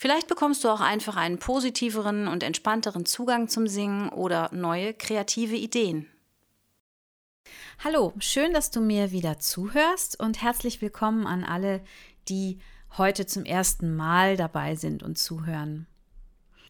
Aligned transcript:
Vielleicht 0.00 0.28
bekommst 0.28 0.62
du 0.62 0.68
auch 0.68 0.80
einfach 0.80 1.16
einen 1.16 1.40
positiveren 1.40 2.28
und 2.28 2.44
entspannteren 2.44 3.04
Zugang 3.04 3.48
zum 3.48 3.66
Singen 3.66 4.10
oder 4.10 4.48
neue 4.54 4.94
kreative 4.94 5.56
Ideen. 5.56 6.06
Hallo, 7.82 8.12
schön, 8.20 8.52
dass 8.52 8.70
du 8.70 8.80
mir 8.80 9.10
wieder 9.10 9.40
zuhörst 9.40 10.20
und 10.20 10.40
herzlich 10.40 10.80
willkommen 10.80 11.26
an 11.26 11.42
alle, 11.42 11.82
die 12.28 12.60
heute 12.96 13.26
zum 13.26 13.44
ersten 13.44 13.96
Mal 13.96 14.36
dabei 14.36 14.76
sind 14.76 15.02
und 15.02 15.18
zuhören. 15.18 15.87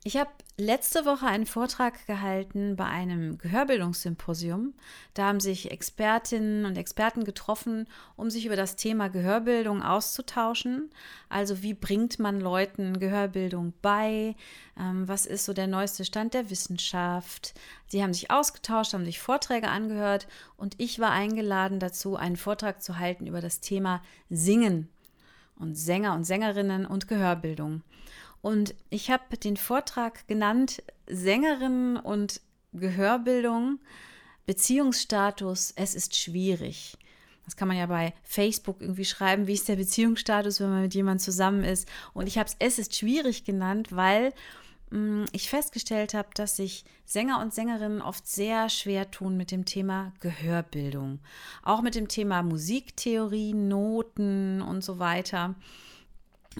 Ich 0.09 0.17
habe 0.17 0.31
letzte 0.57 1.05
Woche 1.05 1.27
einen 1.27 1.45
Vortrag 1.45 2.07
gehalten 2.07 2.77
bei 2.77 2.87
einem 2.87 3.37
Gehörbildungssymposium. 3.37 4.73
Da 5.13 5.27
haben 5.27 5.39
sich 5.39 5.71
Expertinnen 5.71 6.65
und 6.65 6.79
Experten 6.79 7.25
getroffen, 7.25 7.87
um 8.17 8.31
sich 8.31 8.47
über 8.47 8.57
das 8.57 8.77
Thema 8.77 9.09
Gehörbildung 9.09 9.83
auszutauschen. 9.83 10.89
Also 11.29 11.63
wie 11.63 11.75
bringt 11.75 12.19
man 12.21 12.41
Leuten 12.41 12.99
Gehörbildung 12.99 13.75
bei? 13.83 14.35
Ähm, 14.79 15.07
was 15.07 15.27
ist 15.27 15.45
so 15.45 15.53
der 15.53 15.67
neueste 15.67 16.07
Stand 16.07 16.33
der 16.33 16.49
Wissenschaft? 16.49 17.53
Sie 17.89 18.03
haben 18.03 18.15
sich 18.15 18.31
ausgetauscht, 18.31 18.95
haben 18.95 19.05
sich 19.05 19.21
Vorträge 19.21 19.69
angehört 19.69 20.27
und 20.57 20.75
ich 20.79 20.99
war 21.01 21.11
eingeladen 21.11 21.81
dazu, 21.81 22.17
einen 22.17 22.39
Vortrag 22.39 22.83
zu 22.83 22.99
halten 22.99 23.27
über 23.27 23.43
das 23.43 23.61
Thema 23.61 24.03
Singen 24.31 24.89
und 25.59 25.75
Sänger 25.75 26.15
und 26.15 26.25
Sängerinnen 26.25 26.87
und 26.87 27.09
Gehörbildung. 27.09 27.83
Und 28.41 28.75
ich 28.91 29.11
habe 29.11 29.37
den 29.37 29.57
Vortrag 29.57 30.27
genannt 30.29 30.83
Sängerin 31.07 31.97
und 31.97 32.41
Gehörbildung, 32.73 33.81
Beziehungsstatus, 34.47 35.73
es 35.77 35.95
ist 35.95 36.17
schwierig. 36.17 36.97
Das 37.45 37.57
kann 37.57 37.69
man 37.69 37.79
ja 37.79 37.87
bei 37.87 38.13
Facebook 38.25 38.83
irgendwie 38.83 39.07
schreiben, 39.07 39.47
wie 39.47 39.55
ist 39.55 39.69
der 39.69 39.77
Beziehungsstatus, 39.77 40.61
wenn 40.61 40.69
man 40.69 40.83
mit 40.83 40.95
jemandem 40.95 41.25
zusammen 41.25 41.65
ist. 41.65 41.89
Und 42.13 42.27
ich 42.27 42.37
habe 42.37 42.49
es 42.49 42.57
Es 42.59 42.79
ist 42.79 42.95
schwierig 42.95 43.45
genannt, 43.45 43.89
weil 43.91 44.35
mh, 44.91 44.99
mm, 44.99 45.27
ich 45.33 45.49
festgestellt 45.49 46.13
habe, 46.13 46.29
dass 46.35 46.57
sich 46.57 46.85
Sänger 47.07 47.41
und 47.41 47.55
Sängerinnen 47.55 48.03
oft 48.03 48.27
sehr 48.27 48.69
schwer 48.69 49.11
tun 49.11 49.39
mit 49.39 49.51
dem 49.51 49.65
Thema 49.65 50.13
Gehörbildung. 50.21 51.21
Auch 51.63 51.81
mit 51.81 51.95
dem 51.95 52.09
Thema 52.09 52.43
Musiktheorie, 52.43 53.55
Noten 53.55 54.61
und 54.61 54.85
so 54.85 54.99
weiter. 54.99 55.55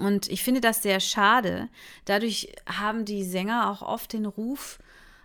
Und 0.01 0.29
ich 0.29 0.43
finde 0.43 0.61
das 0.61 0.83
sehr 0.83 1.01
schade. 1.01 1.69
Dadurch 2.05 2.55
haben 2.67 3.05
die 3.05 3.25
Sänger 3.25 3.71
auch 3.71 3.83
oft 3.83 4.13
den 4.13 4.27
Ruf, 4.27 4.79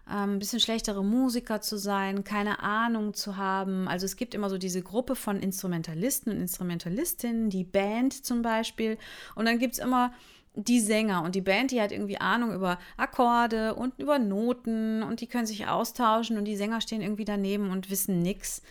ähm, 0.09 0.33
ein 0.33 0.39
bisschen 0.39 0.59
schlechtere 0.59 1.03
Musiker 1.03 1.61
zu 1.61 1.77
sein, 1.77 2.23
keine 2.23 2.59
Ahnung 2.59 3.13
zu 3.13 3.37
haben. 3.37 3.87
Also 3.87 4.05
es 4.05 4.15
gibt 4.15 4.33
immer 4.33 4.49
so 4.49 4.57
diese 4.57 4.81
Gruppe 4.81 5.15
von 5.15 5.39
Instrumentalisten 5.39 6.33
und 6.33 6.39
Instrumentalistinnen, 6.39 7.49
die 7.49 7.63
Band 7.63 8.25
zum 8.25 8.41
Beispiel. 8.41 8.97
Und 9.35 9.45
dann 9.45 9.59
gibt 9.59 9.73
es 9.73 9.79
immer 9.79 10.13
die 10.55 10.79
Sänger 10.79 11.23
und 11.23 11.35
die 11.35 11.41
Band, 11.41 11.71
die 11.71 11.81
hat 11.81 11.91
irgendwie 11.91 12.19
Ahnung 12.19 12.53
über 12.53 12.77
Akkorde 12.97 13.73
und 13.73 13.97
über 13.97 14.19
Noten 14.19 15.01
und 15.01 15.21
die 15.21 15.27
können 15.27 15.47
sich 15.47 15.67
austauschen 15.67 16.37
und 16.37 16.45
die 16.45 16.55
Sänger 16.55 16.79
stehen 16.79 17.01
irgendwie 17.01 17.25
daneben 17.25 17.71
und 17.71 17.89
wissen 17.89 18.21
nichts. 18.21 18.61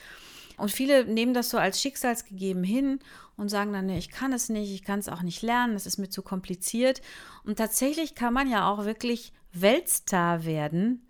Und 0.59 0.71
viele 0.71 1.05
nehmen 1.05 1.35
das 1.35 1.51
so 1.51 1.59
als 1.59 1.81
schicksalsgegeben 1.81 2.65
hin 2.65 3.01
und 3.37 3.49
sagen 3.49 3.73
dann, 3.73 3.87
nee, 3.87 3.99
ich 3.99 4.11
kann 4.11 4.33
es 4.33 4.49
nicht, 4.49 4.73
ich 4.73 4.85
kann 4.85 4.99
es 4.99 5.09
auch 5.09 5.23
nicht 5.23 5.43
lernen, 5.43 5.75
das 5.75 5.87
ist 5.87 5.99
mir 5.99 6.11
zu 6.11 6.23
kompliziert. 6.23 7.03
Und 7.45 7.57
tatsächlich 7.57 8.15
kann 8.15 8.35
man 8.35 8.51
ja 8.51 8.71
auch 8.71 8.85
wirklich 8.85 9.33
Weltstar 9.53 10.45
werden 10.45 11.07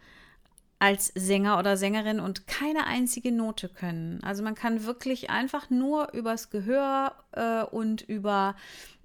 als 0.82 1.12
Sänger 1.14 1.60
oder 1.60 1.76
Sängerin 1.76 2.18
und 2.18 2.48
keine 2.48 2.88
einzige 2.88 3.30
Note 3.30 3.68
können. 3.68 4.18
Also 4.24 4.42
man 4.42 4.56
kann 4.56 4.84
wirklich 4.84 5.30
einfach 5.30 5.70
nur 5.70 6.12
übers 6.12 6.50
Gehör 6.50 7.14
äh, 7.30 7.62
und 7.62 8.02
über 8.02 8.56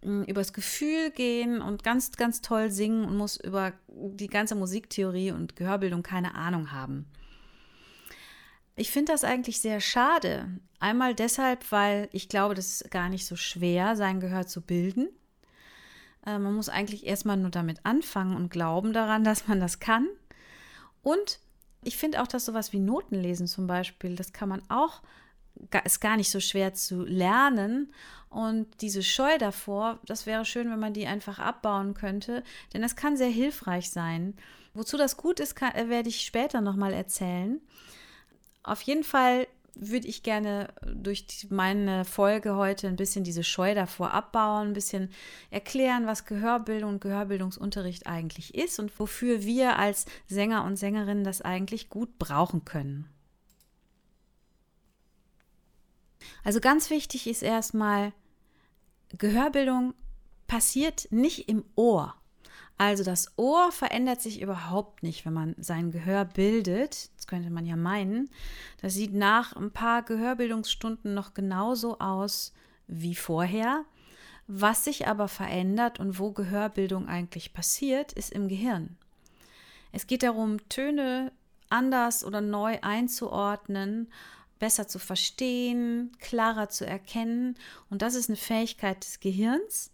mm, 0.02 0.24
übers 0.24 0.54
Gefühl 0.54 1.12
gehen 1.12 1.62
und 1.62 1.84
ganz, 1.84 2.14
ganz 2.14 2.42
toll 2.42 2.72
singen 2.72 3.06
und 3.06 3.16
muss 3.16 3.38
über 3.38 3.74
die 3.90 4.26
ganze 4.26 4.56
Musiktheorie 4.56 5.32
und 5.32 5.56
Gehörbildung 5.56 6.02
keine 6.02 6.34
Ahnung 6.34 6.72
haben. 6.72 7.06
Ich 8.80 8.92
finde 8.92 9.12
das 9.12 9.24
eigentlich 9.24 9.60
sehr 9.60 9.82
schade. 9.82 10.48
Einmal 10.80 11.16
deshalb, 11.16 11.72
weil 11.72 12.10
ich 12.12 12.30
glaube, 12.30 12.54
das 12.54 12.82
ist 12.82 12.92
gar 12.92 13.10
nicht 13.10 13.26
so 13.26 13.36
schwer, 13.36 13.96
sein 13.96 14.20
Gehör 14.20 14.46
zu 14.46 14.62
bilden. 14.62 15.10
Äh, 16.28 16.38
man 16.38 16.54
muss 16.54 16.70
eigentlich 16.70 17.08
erstmal 17.08 17.38
nur 17.38 17.50
damit 17.50 17.80
anfangen 17.84 18.36
und 18.36 18.52
glauben 18.52 18.94
daran, 18.94 19.24
dass 19.26 19.48
man 19.48 19.60
das 19.60 19.80
kann. 19.80 20.08
Und 21.02 21.40
ich 21.84 21.98
finde 21.98 22.22
auch, 22.22 22.28
dass 22.28 22.46
sowas 22.46 22.72
wie 22.72 22.80
Notenlesen 22.80 23.48
zum 23.48 23.66
Beispiel, 23.66 24.16
das 24.16 24.32
kann 24.32 24.48
man 24.48 24.62
auch, 24.70 25.02
ist 25.84 26.00
gar 26.00 26.16
nicht 26.16 26.30
so 26.30 26.40
schwer 26.40 26.76
zu 26.76 27.02
lernen. 27.02 27.92
Und 28.30 28.68
diese 28.82 29.02
Scheu 29.02 29.40
davor, 29.40 30.00
das 30.06 30.28
wäre 30.28 30.46
schön, 30.46 30.70
wenn 30.70 30.80
man 30.80 30.94
die 30.94 31.08
einfach 31.08 31.40
abbauen 31.40 31.96
könnte, 31.96 32.44
denn 32.76 32.84
das 32.84 32.96
kann 32.96 33.18
sehr 33.18 33.30
hilfreich 33.30 33.90
sein. 33.90 34.36
Wozu 34.76 34.98
das 34.98 35.18
gut 35.18 35.40
ist, 35.40 35.56
kann, 35.56 35.74
äh, 35.74 35.90
werde 35.90 36.10
ich 36.10 36.22
später 36.22 36.62
nochmal 36.62 36.94
erzählen. 36.94 37.60
Auf 38.64 38.82
jeden 38.82 39.04
Fall 39.04 39.48
würde 39.80 40.08
ich 40.08 40.24
gerne 40.24 40.74
durch 40.82 41.28
die, 41.28 41.48
meine 41.54 42.06
Folge 42.06 42.56
heute 42.56 42.88
ein 42.88 42.96
bisschen 42.96 43.24
diese 43.24 43.44
Scheu 43.44 43.76
davor 43.76 44.14
abbauen, 44.14 44.70
ein 44.70 44.74
bisschen 44.74 45.12
erklären, 45.52 46.08
was 46.08 46.26
Gehörbildung 46.26 46.94
und 46.96 47.02
Gehörbildungsunterricht 47.02 48.08
eigentlich 48.08 48.56
ist 48.56 48.80
und 48.80 49.00
wofür 49.00 49.44
wir 49.44 49.78
als 49.78 50.06
Sänger 50.28 50.64
und 50.64 50.78
Sängerinnen 50.78 51.24
das 51.24 51.42
eigentlich 51.42 51.90
gut 51.90 52.18
brauchen 52.18 52.66
können. 52.66 53.10
Also 56.44 56.60
ganz 56.60 56.90
wichtig 56.90 57.28
ist 57.28 57.44
erstmal, 57.44 58.14
Gehörbildung 59.18 59.94
passiert 60.48 61.08
nicht 61.12 61.50
im 61.50 61.64
Ohr. 61.76 62.16
Also 62.78 63.04
das 63.04 63.32
Ohr 63.38 63.72
verändert 63.72 64.22
sich 64.22 64.42
überhaupt 64.42 65.02
nicht, 65.02 65.26
wenn 65.26 65.34
man 65.34 65.56
sein 65.58 65.92
Gehör 65.92 66.26
bildet. 66.26 67.10
Das 67.16 67.26
könnte 67.26 67.50
man 67.50 67.66
ja 67.66 67.76
meinen. 67.76 68.30
Das 68.82 68.94
sieht 68.94 69.14
nach 69.14 69.56
ein 69.56 69.72
paar 69.72 70.04
Gehörbildungsstunden 70.04 71.14
noch 71.14 71.34
genauso 71.34 71.98
aus 72.00 72.54
wie 72.88 73.16
vorher. 73.16 73.84
Was 74.46 74.86
sich 74.86 75.08
aber 75.08 75.28
verändert 75.28 76.00
und 76.00 76.20
wo 76.20 76.32
Gehörbildung 76.32 77.08
eigentlich 77.08 77.54
passiert, 77.54 78.14
ist 78.14 78.32
im 78.32 78.48
Gehirn. 78.48 78.96
Es 79.92 80.06
geht 80.06 80.24
darum, 80.24 80.58
Töne 80.70 81.32
anders 81.70 82.24
oder 82.24 82.42
neu 82.42 82.78
einzuordnen, 82.82 84.12
besser 84.60 84.88
zu 84.88 85.00
verstehen, 85.00 86.12
klarer 86.20 86.70
zu 86.70 86.86
erkennen. 86.86 87.56
Und 87.90 88.04
das 88.04 88.16
ist 88.16 88.30
eine 88.30 88.38
Fähigkeit 88.38 89.04
des 89.04 89.20
Gehirns. 89.20 89.92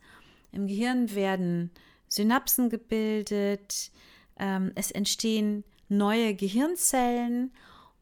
Im 0.51 0.67
Gehirn 0.67 1.15
werden 1.15 1.71
Synapsen 2.13 2.69
gebildet, 2.69 3.91
ähm, 4.37 4.71
es 4.75 4.91
entstehen 4.91 5.63
neue 5.89 6.35
Gehirnzellen 6.35 7.51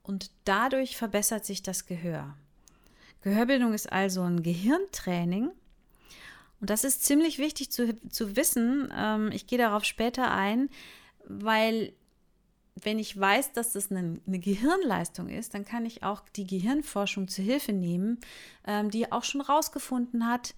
und 0.04 0.32
dadurch 0.44 0.98
verbessert 0.98 1.46
sich 1.46 1.64
das 1.64 1.86
Gehör. 1.86 2.36
Gehörbildung 3.22 3.74
ist 3.74 3.92
also 3.92 4.22
ein 4.24 4.44
Gehirntraining. 4.44 5.52
Und 6.60 6.70
das 6.70 6.84
ist 6.84 7.06
ziemlich 7.06 7.38
wichtig 7.38 7.72
zu, 7.72 7.98
zu 8.10 8.36
wissen. 8.36 8.92
Ähm, 8.96 9.32
ich 9.32 9.48
gehe 9.48 9.58
darauf 9.58 9.86
später 9.86 10.30
ein, 10.32 10.70
weil 11.26 11.94
wenn 12.84 13.00
ich 13.00 13.18
weiß, 13.18 13.54
dass 13.54 13.74
das 13.74 13.92
eine, 13.92 14.20
eine, 14.28 14.40
Gehirnleistung 14.40 15.30
ist, 15.30 15.54
dann 15.54 15.66
kann 15.66 15.86
ich 15.86 16.04
auch 16.04 16.22
die 16.36 16.48
Gehirnforschung 16.48 17.28
zu 17.28 17.42
Hilfe 17.42 17.74
nehmen, 17.74 18.20
ähm, 18.66 18.90
die 18.90 19.12
auch 19.12 19.24
schon 19.24 19.42
rausgefunden 19.42 20.28
hat, 20.28 20.54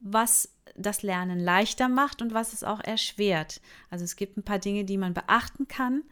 was 0.00 0.54
das 0.76 1.02
Lernen 1.02 1.40
leichter 1.40 1.88
macht 1.88 2.22
und 2.22 2.34
was 2.34 2.52
es 2.52 2.64
auch 2.64 2.80
erschwert. 2.80 3.60
Also 3.90 4.04
es 4.04 4.16
gibt 4.16 4.36
ein 4.36 4.44
paar 4.44 4.58
Dinge, 4.58 4.84
die 4.84 4.98
man 4.98 5.14
beachten 5.14 5.68
kann. 5.68 6.02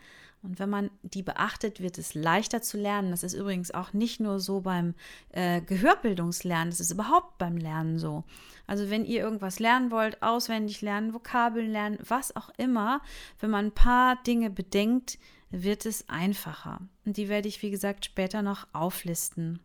Und 0.43 0.61
wenn 0.61 0.71
man 0.71 0.91
die 1.03 1.23
beachtet, 1.23 1.81
wird 1.81 1.99
es 1.99 2.15
leichter 2.15 2.63
zu 2.63 2.77
lernen. 2.77 3.11
Das 3.11 3.25
ist 3.25 3.35
übrigens 3.35 3.73
auch 3.73 3.93
nicht 3.93 4.21
nur 4.21 4.39
so 4.39 4.61
beim 4.61 4.95
äh, 5.31 5.61
Gehörbildungslernen, 5.61 6.71
das 6.71 6.79
ist 6.79 6.93
überhaupt 6.93 7.39
beim 7.39 7.57
Lernen 7.57 7.99
so. 7.99 8.23
Also 8.67 8.89
wenn 8.91 9.05
ihr 9.05 9.21
irgendwas 9.21 9.59
lernen 9.59 9.91
wollt, 9.91 10.23
auswendig 10.23 10.83
lernen, 10.83 11.15
Vokabeln 11.15 11.71
lernen, 11.71 11.99
was 12.07 12.37
auch 12.37 12.51
immer, 12.59 13.01
wenn 13.41 13.51
man 13.51 13.67
ein 13.67 13.75
paar 13.75 14.23
Dinge 14.23 14.51
bedenkt, 14.51 15.19
wird 15.51 15.87
es 15.87 16.09
einfacher. 16.09 16.81
Und 17.05 17.17
die 17.17 17.29
werde 17.29 17.49
ich, 17.49 17.63
wie 17.63 17.71
gesagt, 17.71 18.05
später 18.05 18.43
noch 18.43 18.67
auflisten. 18.73 19.61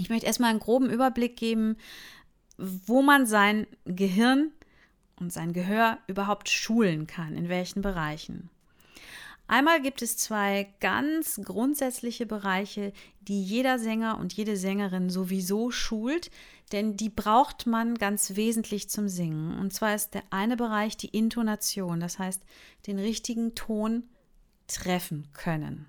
Ich 0.00 0.08
möchte 0.08 0.26
erstmal 0.26 0.50
einen 0.50 0.60
groben 0.60 0.88
Überblick 0.88 1.36
geben, 1.36 1.76
wo 2.56 3.02
man 3.02 3.26
sein 3.26 3.66
Gehirn 3.84 4.50
und 5.16 5.30
sein 5.30 5.52
Gehör 5.52 5.98
überhaupt 6.06 6.48
schulen 6.48 7.06
kann, 7.06 7.36
in 7.36 7.50
welchen 7.50 7.82
Bereichen. 7.82 8.48
Einmal 9.46 9.82
gibt 9.82 10.00
es 10.00 10.16
zwei 10.16 10.72
ganz 10.80 11.38
grundsätzliche 11.44 12.24
Bereiche, 12.24 12.94
die 13.20 13.42
jeder 13.42 13.78
Sänger 13.78 14.18
und 14.18 14.32
jede 14.32 14.56
Sängerin 14.56 15.10
sowieso 15.10 15.70
schult, 15.70 16.30
denn 16.72 16.96
die 16.96 17.10
braucht 17.10 17.66
man 17.66 17.96
ganz 17.96 18.36
wesentlich 18.36 18.88
zum 18.88 19.08
Singen. 19.08 19.58
Und 19.58 19.74
zwar 19.74 19.94
ist 19.94 20.14
der 20.14 20.22
eine 20.30 20.56
Bereich 20.56 20.96
die 20.96 21.08
Intonation, 21.08 22.00
das 22.00 22.18
heißt 22.18 22.42
den 22.86 22.98
richtigen 22.98 23.54
Ton 23.54 24.04
treffen 24.66 25.28
können. 25.34 25.86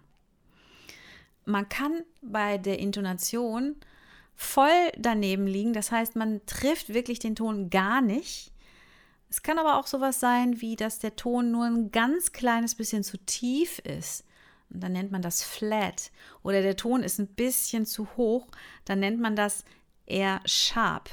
Man 1.46 1.70
kann 1.70 2.04
bei 2.22 2.58
der 2.58 2.80
Intonation 2.80 3.76
voll 4.42 4.92
daneben 4.98 5.46
liegen, 5.46 5.72
das 5.72 5.92
heißt 5.92 6.16
man 6.16 6.42
trifft 6.46 6.94
wirklich 6.94 7.20
den 7.20 7.36
Ton 7.36 7.70
gar 7.70 8.02
nicht. 8.02 8.52
Es 9.30 9.44
kann 9.44 9.60
aber 9.60 9.78
auch 9.78 9.88
sowas 9.88 10.20
sein, 10.20 10.60
wie 10.60 10.76
dass 10.76 11.00
der 11.00 11.16
Ton 11.16 11.52
nur 11.52 11.66
ein 11.66 11.92
ganz 11.92 12.32
kleines 12.34 12.76
bisschen 12.76 13.04
zu 13.04 13.18
tief 13.20 13.80
ist. 13.80 14.26
Und 14.70 14.82
dann 14.82 14.94
nennt 14.94 15.12
man 15.12 15.22
das 15.22 15.44
flat. 15.44 16.12
Oder 16.44 16.62
der 16.62 16.76
Ton 16.76 17.04
ist 17.04 17.20
ein 17.20 17.28
bisschen 17.28 17.86
zu 17.86 18.08
hoch, 18.18 18.48
dann 18.84 19.00
nennt 19.00 19.22
man 19.22 19.36
das 19.36 19.64
eher 20.06 20.42
sharp. 20.46 21.10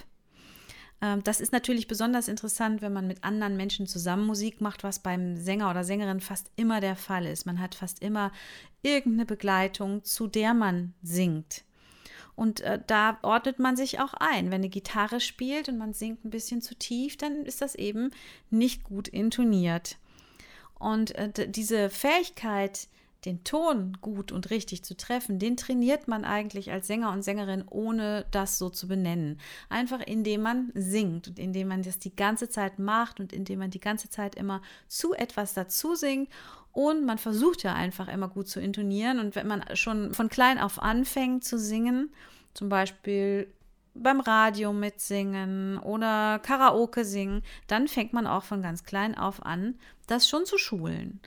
Ähm, 1.00 1.22
das 1.22 1.40
ist 1.40 1.52
natürlich 1.52 1.86
besonders 1.86 2.28
interessant, 2.28 2.82
wenn 2.82 2.92
man 2.92 3.06
mit 3.06 3.24
anderen 3.24 3.56
Menschen 3.56 3.86
zusammen 3.86 4.26
Musik 4.26 4.60
macht, 4.60 4.84
was 4.84 5.00
beim 5.00 5.36
Sänger 5.36 5.70
oder 5.70 5.84
Sängerin 5.84 6.20
fast 6.20 6.50
immer 6.56 6.80
der 6.80 6.96
Fall 6.96 7.26
ist. 7.26 7.46
Man 7.46 7.60
hat 7.60 7.74
fast 7.74 8.00
immer 8.02 8.32
irgendeine 8.82 9.26
Begleitung, 9.26 10.02
zu 10.02 10.26
der 10.26 10.54
man 10.54 10.94
singt. 11.02 11.62
Und 12.38 12.60
äh, 12.60 12.78
da 12.86 13.18
ordnet 13.22 13.58
man 13.58 13.74
sich 13.74 13.98
auch 13.98 14.14
ein. 14.14 14.52
Wenn 14.52 14.60
eine 14.60 14.68
Gitarre 14.68 15.18
spielt 15.18 15.68
und 15.68 15.76
man 15.76 15.92
singt 15.92 16.24
ein 16.24 16.30
bisschen 16.30 16.62
zu 16.62 16.76
tief, 16.76 17.16
dann 17.16 17.44
ist 17.44 17.60
das 17.60 17.74
eben 17.74 18.12
nicht 18.48 18.84
gut 18.84 19.08
intoniert. 19.08 19.96
Und 20.78 21.16
äh, 21.16 21.48
diese 21.48 21.90
Fähigkeit, 21.90 22.86
den 23.24 23.42
Ton 23.42 23.98
gut 24.00 24.30
und 24.30 24.50
richtig 24.50 24.84
zu 24.84 24.96
treffen, 24.96 25.38
den 25.38 25.56
trainiert 25.56 26.06
man 26.06 26.24
eigentlich 26.24 26.70
als 26.70 26.86
Sänger 26.86 27.12
und 27.12 27.22
Sängerin, 27.22 27.64
ohne 27.68 28.26
das 28.30 28.58
so 28.58 28.70
zu 28.70 28.86
benennen. 28.86 29.40
Einfach 29.68 30.00
indem 30.00 30.42
man 30.42 30.70
singt 30.74 31.28
und 31.28 31.38
indem 31.38 31.68
man 31.68 31.82
das 31.82 31.98
die 31.98 32.14
ganze 32.14 32.48
Zeit 32.48 32.78
macht 32.78 33.18
und 33.18 33.32
indem 33.32 33.58
man 33.58 33.70
die 33.70 33.80
ganze 33.80 34.08
Zeit 34.08 34.36
immer 34.36 34.62
zu 34.86 35.14
etwas 35.14 35.52
dazu 35.52 35.96
singt. 35.96 36.28
Und 36.72 37.04
man 37.04 37.18
versucht 37.18 37.64
ja 37.64 37.74
einfach 37.74 38.06
immer 38.06 38.28
gut 38.28 38.48
zu 38.48 38.60
intonieren. 38.60 39.18
Und 39.18 39.34
wenn 39.34 39.48
man 39.48 39.64
schon 39.74 40.14
von 40.14 40.28
klein 40.28 40.58
auf 40.58 40.80
anfängt 40.80 41.44
zu 41.44 41.58
singen, 41.58 42.12
zum 42.54 42.68
Beispiel 42.68 43.52
beim 43.94 44.20
Radio 44.20 44.72
mitsingen 44.72 45.78
oder 45.78 46.38
Karaoke 46.38 47.04
singen, 47.04 47.42
dann 47.66 47.88
fängt 47.88 48.12
man 48.12 48.28
auch 48.28 48.44
von 48.44 48.62
ganz 48.62 48.84
klein 48.84 49.16
auf 49.16 49.44
an, 49.44 49.74
das 50.06 50.28
schon 50.28 50.46
zu 50.46 50.56
schulen. 50.56 51.20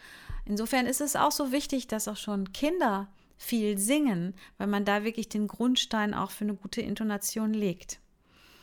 Insofern 0.45 0.85
ist 0.85 1.01
es 1.01 1.15
auch 1.15 1.31
so 1.31 1.51
wichtig, 1.51 1.87
dass 1.87 2.07
auch 2.07 2.17
schon 2.17 2.51
Kinder 2.53 3.07
viel 3.37 3.77
singen, 3.77 4.35
weil 4.57 4.67
man 4.67 4.85
da 4.85 5.03
wirklich 5.03 5.29
den 5.29 5.47
Grundstein 5.47 6.13
auch 6.13 6.31
für 6.31 6.45
eine 6.45 6.55
gute 6.55 6.81
Intonation 6.81 7.53
legt. 7.53 7.99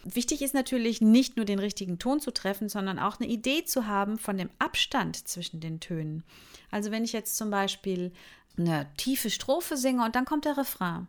Wichtig 0.05 0.43
ist 0.43 0.55
natürlich 0.55 1.01
nicht 1.01 1.37
nur 1.37 1.45
den 1.45 1.59
richtigen 1.59 1.99
Ton 1.99 2.21
zu 2.21 2.31
treffen, 2.31 2.69
sondern 2.69 2.99
auch 2.99 3.21
eine 3.21 3.29
Idee 3.29 3.65
zu 3.65 3.87
haben 3.87 4.19
von 4.19 4.39
dem 4.39 4.51
Abstand 4.59 5.29
zwischen 5.29 5.61
den 5.61 5.81
Tönen. 5.81 6.23
Also 6.71 6.91
wenn 6.91 7.05
ich 7.05 7.13
jetzt 7.13 7.37
zum 7.37 7.51
Beispiel 7.51 8.13
eine 8.57 8.87
tiefe 8.97 9.31
Strophe 9.31 9.77
singe 9.77 10.05
und 10.05 10.17
dann 10.17 10.25
kommt 10.25 10.45
der 10.45 10.57
Refrain. 10.57 11.09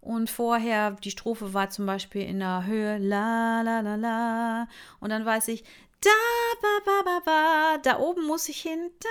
Und 0.00 0.30
vorher, 0.30 0.92
die 0.92 1.12
Strophe 1.12 1.54
war 1.54 1.70
zum 1.70 1.86
Beispiel 1.86 2.22
in 2.22 2.40
der 2.40 2.66
Höhe 2.66 2.98
la 2.98 3.62
la 3.62 3.80
la 3.80 3.94
la. 3.94 4.68
Und 4.98 5.10
dann 5.10 5.24
weiß 5.24 5.48
ich, 5.48 5.64
da, 6.02 6.10
ba, 6.60 6.80
ba, 6.84 7.02
ba, 7.04 7.20
ba, 7.24 7.78
da 7.78 7.98
oben 7.98 8.26
muss 8.26 8.48
ich 8.48 8.60
hin, 8.60 8.90
da, 9.00 9.08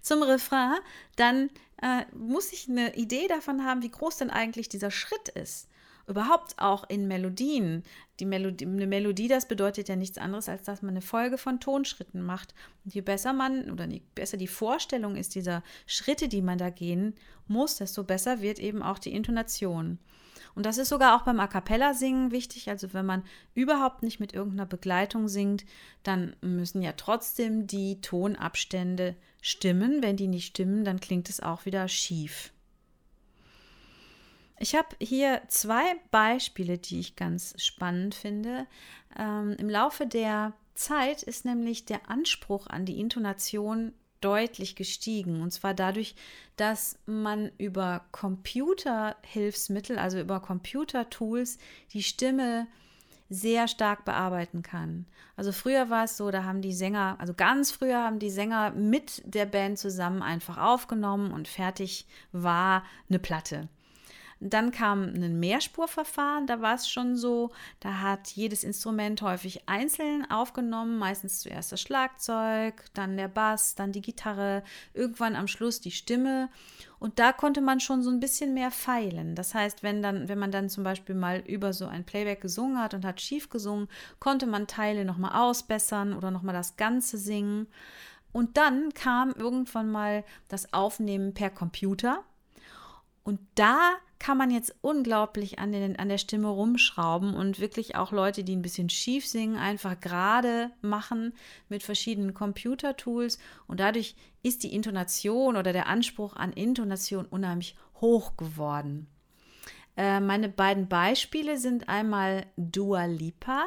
zum 0.00 0.22
Refrain, 0.22 0.78
dann 1.16 1.50
äh, 1.82 2.04
muss 2.14 2.52
ich 2.52 2.68
eine 2.68 2.96
Idee 2.96 3.28
davon 3.28 3.64
haben, 3.64 3.82
wie 3.82 3.90
groß 3.90 4.18
denn 4.18 4.30
eigentlich 4.30 4.68
dieser 4.68 4.90
Schritt 4.90 5.28
ist. 5.28 5.68
Überhaupt 6.08 6.54
auch 6.58 6.88
in 6.88 7.08
Melodien. 7.08 7.82
Die 8.20 8.26
Melodie, 8.26 8.64
eine 8.64 8.86
Melodie, 8.86 9.26
das 9.26 9.48
bedeutet 9.48 9.88
ja 9.88 9.96
nichts 9.96 10.18
anderes, 10.18 10.48
als 10.48 10.62
dass 10.62 10.80
man 10.80 10.90
eine 10.90 11.02
Folge 11.02 11.36
von 11.36 11.58
Tonschritten 11.58 12.22
macht. 12.22 12.54
Und 12.84 12.94
je 12.94 13.00
besser 13.00 13.32
man 13.32 13.70
oder 13.70 13.86
je 13.86 14.02
besser 14.14 14.36
die 14.36 14.46
Vorstellung 14.46 15.16
ist 15.16 15.34
dieser 15.34 15.64
Schritte, 15.86 16.28
die 16.28 16.42
man 16.42 16.58
da 16.58 16.70
gehen 16.70 17.14
muss, 17.48 17.76
desto 17.76 18.04
besser 18.04 18.40
wird 18.40 18.60
eben 18.60 18.82
auch 18.82 19.00
die 19.00 19.14
Intonation. 19.14 19.98
Und 20.56 20.64
das 20.64 20.78
ist 20.78 20.88
sogar 20.88 21.14
auch 21.14 21.22
beim 21.22 21.38
A 21.38 21.46
cappella 21.46 21.92
singen 21.92 22.32
wichtig. 22.32 22.70
Also 22.70 22.94
wenn 22.94 23.04
man 23.04 23.22
überhaupt 23.54 24.02
nicht 24.02 24.18
mit 24.18 24.32
irgendeiner 24.32 24.64
Begleitung 24.64 25.28
singt, 25.28 25.66
dann 26.02 26.34
müssen 26.40 26.80
ja 26.80 26.92
trotzdem 26.92 27.66
die 27.66 28.00
Tonabstände 28.00 29.14
stimmen. 29.42 30.02
Wenn 30.02 30.16
die 30.16 30.28
nicht 30.28 30.46
stimmen, 30.46 30.84
dann 30.84 30.98
klingt 30.98 31.28
es 31.28 31.40
auch 31.40 31.66
wieder 31.66 31.86
schief. 31.88 32.52
Ich 34.58 34.74
habe 34.74 34.88
hier 34.98 35.42
zwei 35.48 35.82
Beispiele, 36.10 36.78
die 36.78 37.00
ich 37.00 37.16
ganz 37.16 37.54
spannend 37.62 38.14
finde. 38.14 38.66
Ähm, 39.18 39.54
Im 39.58 39.68
Laufe 39.68 40.06
der 40.06 40.54
Zeit 40.74 41.22
ist 41.22 41.44
nämlich 41.44 41.84
der 41.84 42.08
Anspruch 42.08 42.66
an 42.66 42.86
die 42.86 42.98
Intonation 42.98 43.92
deutlich 44.26 44.74
gestiegen. 44.74 45.40
Und 45.40 45.52
zwar 45.52 45.72
dadurch, 45.72 46.16
dass 46.56 46.98
man 47.06 47.52
über 47.58 48.04
Computerhilfsmittel, 48.10 49.98
also 49.98 50.18
über 50.18 50.40
Computertools, 50.40 51.58
die 51.92 52.02
Stimme 52.02 52.66
sehr 53.28 53.68
stark 53.68 54.04
bearbeiten 54.04 54.62
kann. 54.62 55.06
Also 55.36 55.52
früher 55.52 55.90
war 55.90 56.04
es 56.04 56.16
so, 56.16 56.32
da 56.32 56.42
haben 56.42 56.60
die 56.60 56.72
Sänger, 56.72 57.16
also 57.18 57.34
ganz 57.34 57.70
früher 57.70 58.02
haben 58.02 58.18
die 58.18 58.30
Sänger 58.30 58.72
mit 58.72 59.22
der 59.24 59.46
Band 59.46 59.78
zusammen 59.78 60.22
einfach 60.22 60.58
aufgenommen 60.58 61.32
und 61.32 61.46
fertig 61.46 62.06
war 62.32 62.84
eine 63.08 63.20
Platte. 63.20 63.68
Dann 64.38 64.70
kam 64.70 65.14
ein 65.14 65.40
Mehrspurverfahren, 65.40 66.46
da 66.46 66.60
war 66.60 66.74
es 66.74 66.88
schon 66.90 67.16
so, 67.16 67.52
da 67.80 68.00
hat 68.00 68.28
jedes 68.28 68.64
Instrument 68.64 69.22
häufig 69.22 69.66
einzeln 69.66 70.30
aufgenommen, 70.30 70.98
meistens 70.98 71.40
zuerst 71.40 71.72
das 71.72 71.80
Schlagzeug, 71.80 72.84
dann 72.92 73.16
der 73.16 73.28
Bass, 73.28 73.74
dann 73.76 73.92
die 73.92 74.02
Gitarre, 74.02 74.62
irgendwann 74.92 75.36
am 75.36 75.48
Schluss 75.48 75.80
die 75.80 75.90
Stimme. 75.90 76.50
Und 76.98 77.18
da 77.18 77.32
konnte 77.32 77.62
man 77.62 77.80
schon 77.80 78.02
so 78.02 78.10
ein 78.10 78.20
bisschen 78.20 78.52
mehr 78.52 78.70
feilen. 78.70 79.34
Das 79.34 79.54
heißt, 79.54 79.82
wenn, 79.82 80.02
dann, 80.02 80.28
wenn 80.28 80.38
man 80.38 80.50
dann 80.50 80.68
zum 80.68 80.84
Beispiel 80.84 81.14
mal 81.14 81.40
über 81.46 81.72
so 81.72 81.86
ein 81.86 82.04
Playback 82.04 82.42
gesungen 82.42 82.78
hat 82.78 82.92
und 82.92 83.06
hat 83.06 83.22
schief 83.22 83.48
gesungen, 83.48 83.88
konnte 84.18 84.46
man 84.46 84.66
Teile 84.66 85.06
nochmal 85.06 85.40
ausbessern 85.40 86.12
oder 86.12 86.30
nochmal 86.30 86.54
das 86.54 86.76
Ganze 86.76 87.16
singen. 87.16 87.68
Und 88.32 88.58
dann 88.58 88.92
kam 88.92 89.30
irgendwann 89.30 89.90
mal 89.90 90.24
das 90.48 90.74
Aufnehmen 90.74 91.32
per 91.32 91.48
Computer. 91.48 92.22
Und 93.24 93.40
da 93.54 93.96
kann 94.18 94.38
man 94.38 94.50
jetzt 94.50 94.74
unglaublich 94.80 95.58
an, 95.58 95.72
den, 95.72 95.98
an 95.98 96.08
der 96.08 96.18
Stimme 96.18 96.48
rumschrauben 96.48 97.34
und 97.34 97.60
wirklich 97.60 97.96
auch 97.96 98.12
Leute, 98.12 98.44
die 98.44 98.56
ein 98.56 98.62
bisschen 98.62 98.88
schief 98.88 99.26
singen, 99.26 99.56
einfach 99.56 100.00
gerade 100.00 100.70
machen 100.80 101.34
mit 101.68 101.82
verschiedenen 101.82 102.34
Computertools. 102.34 103.38
Und 103.66 103.80
dadurch 103.80 104.16
ist 104.42 104.62
die 104.62 104.74
Intonation 104.74 105.56
oder 105.56 105.72
der 105.72 105.86
Anspruch 105.86 106.34
an 106.36 106.52
Intonation 106.52 107.26
unheimlich 107.26 107.76
hoch 108.00 108.36
geworden. 108.36 109.06
Äh, 109.96 110.20
meine 110.20 110.48
beiden 110.48 110.88
Beispiele 110.88 111.58
sind 111.58 111.88
einmal 111.88 112.46
Dua 112.56 113.04
Lipa 113.04 113.64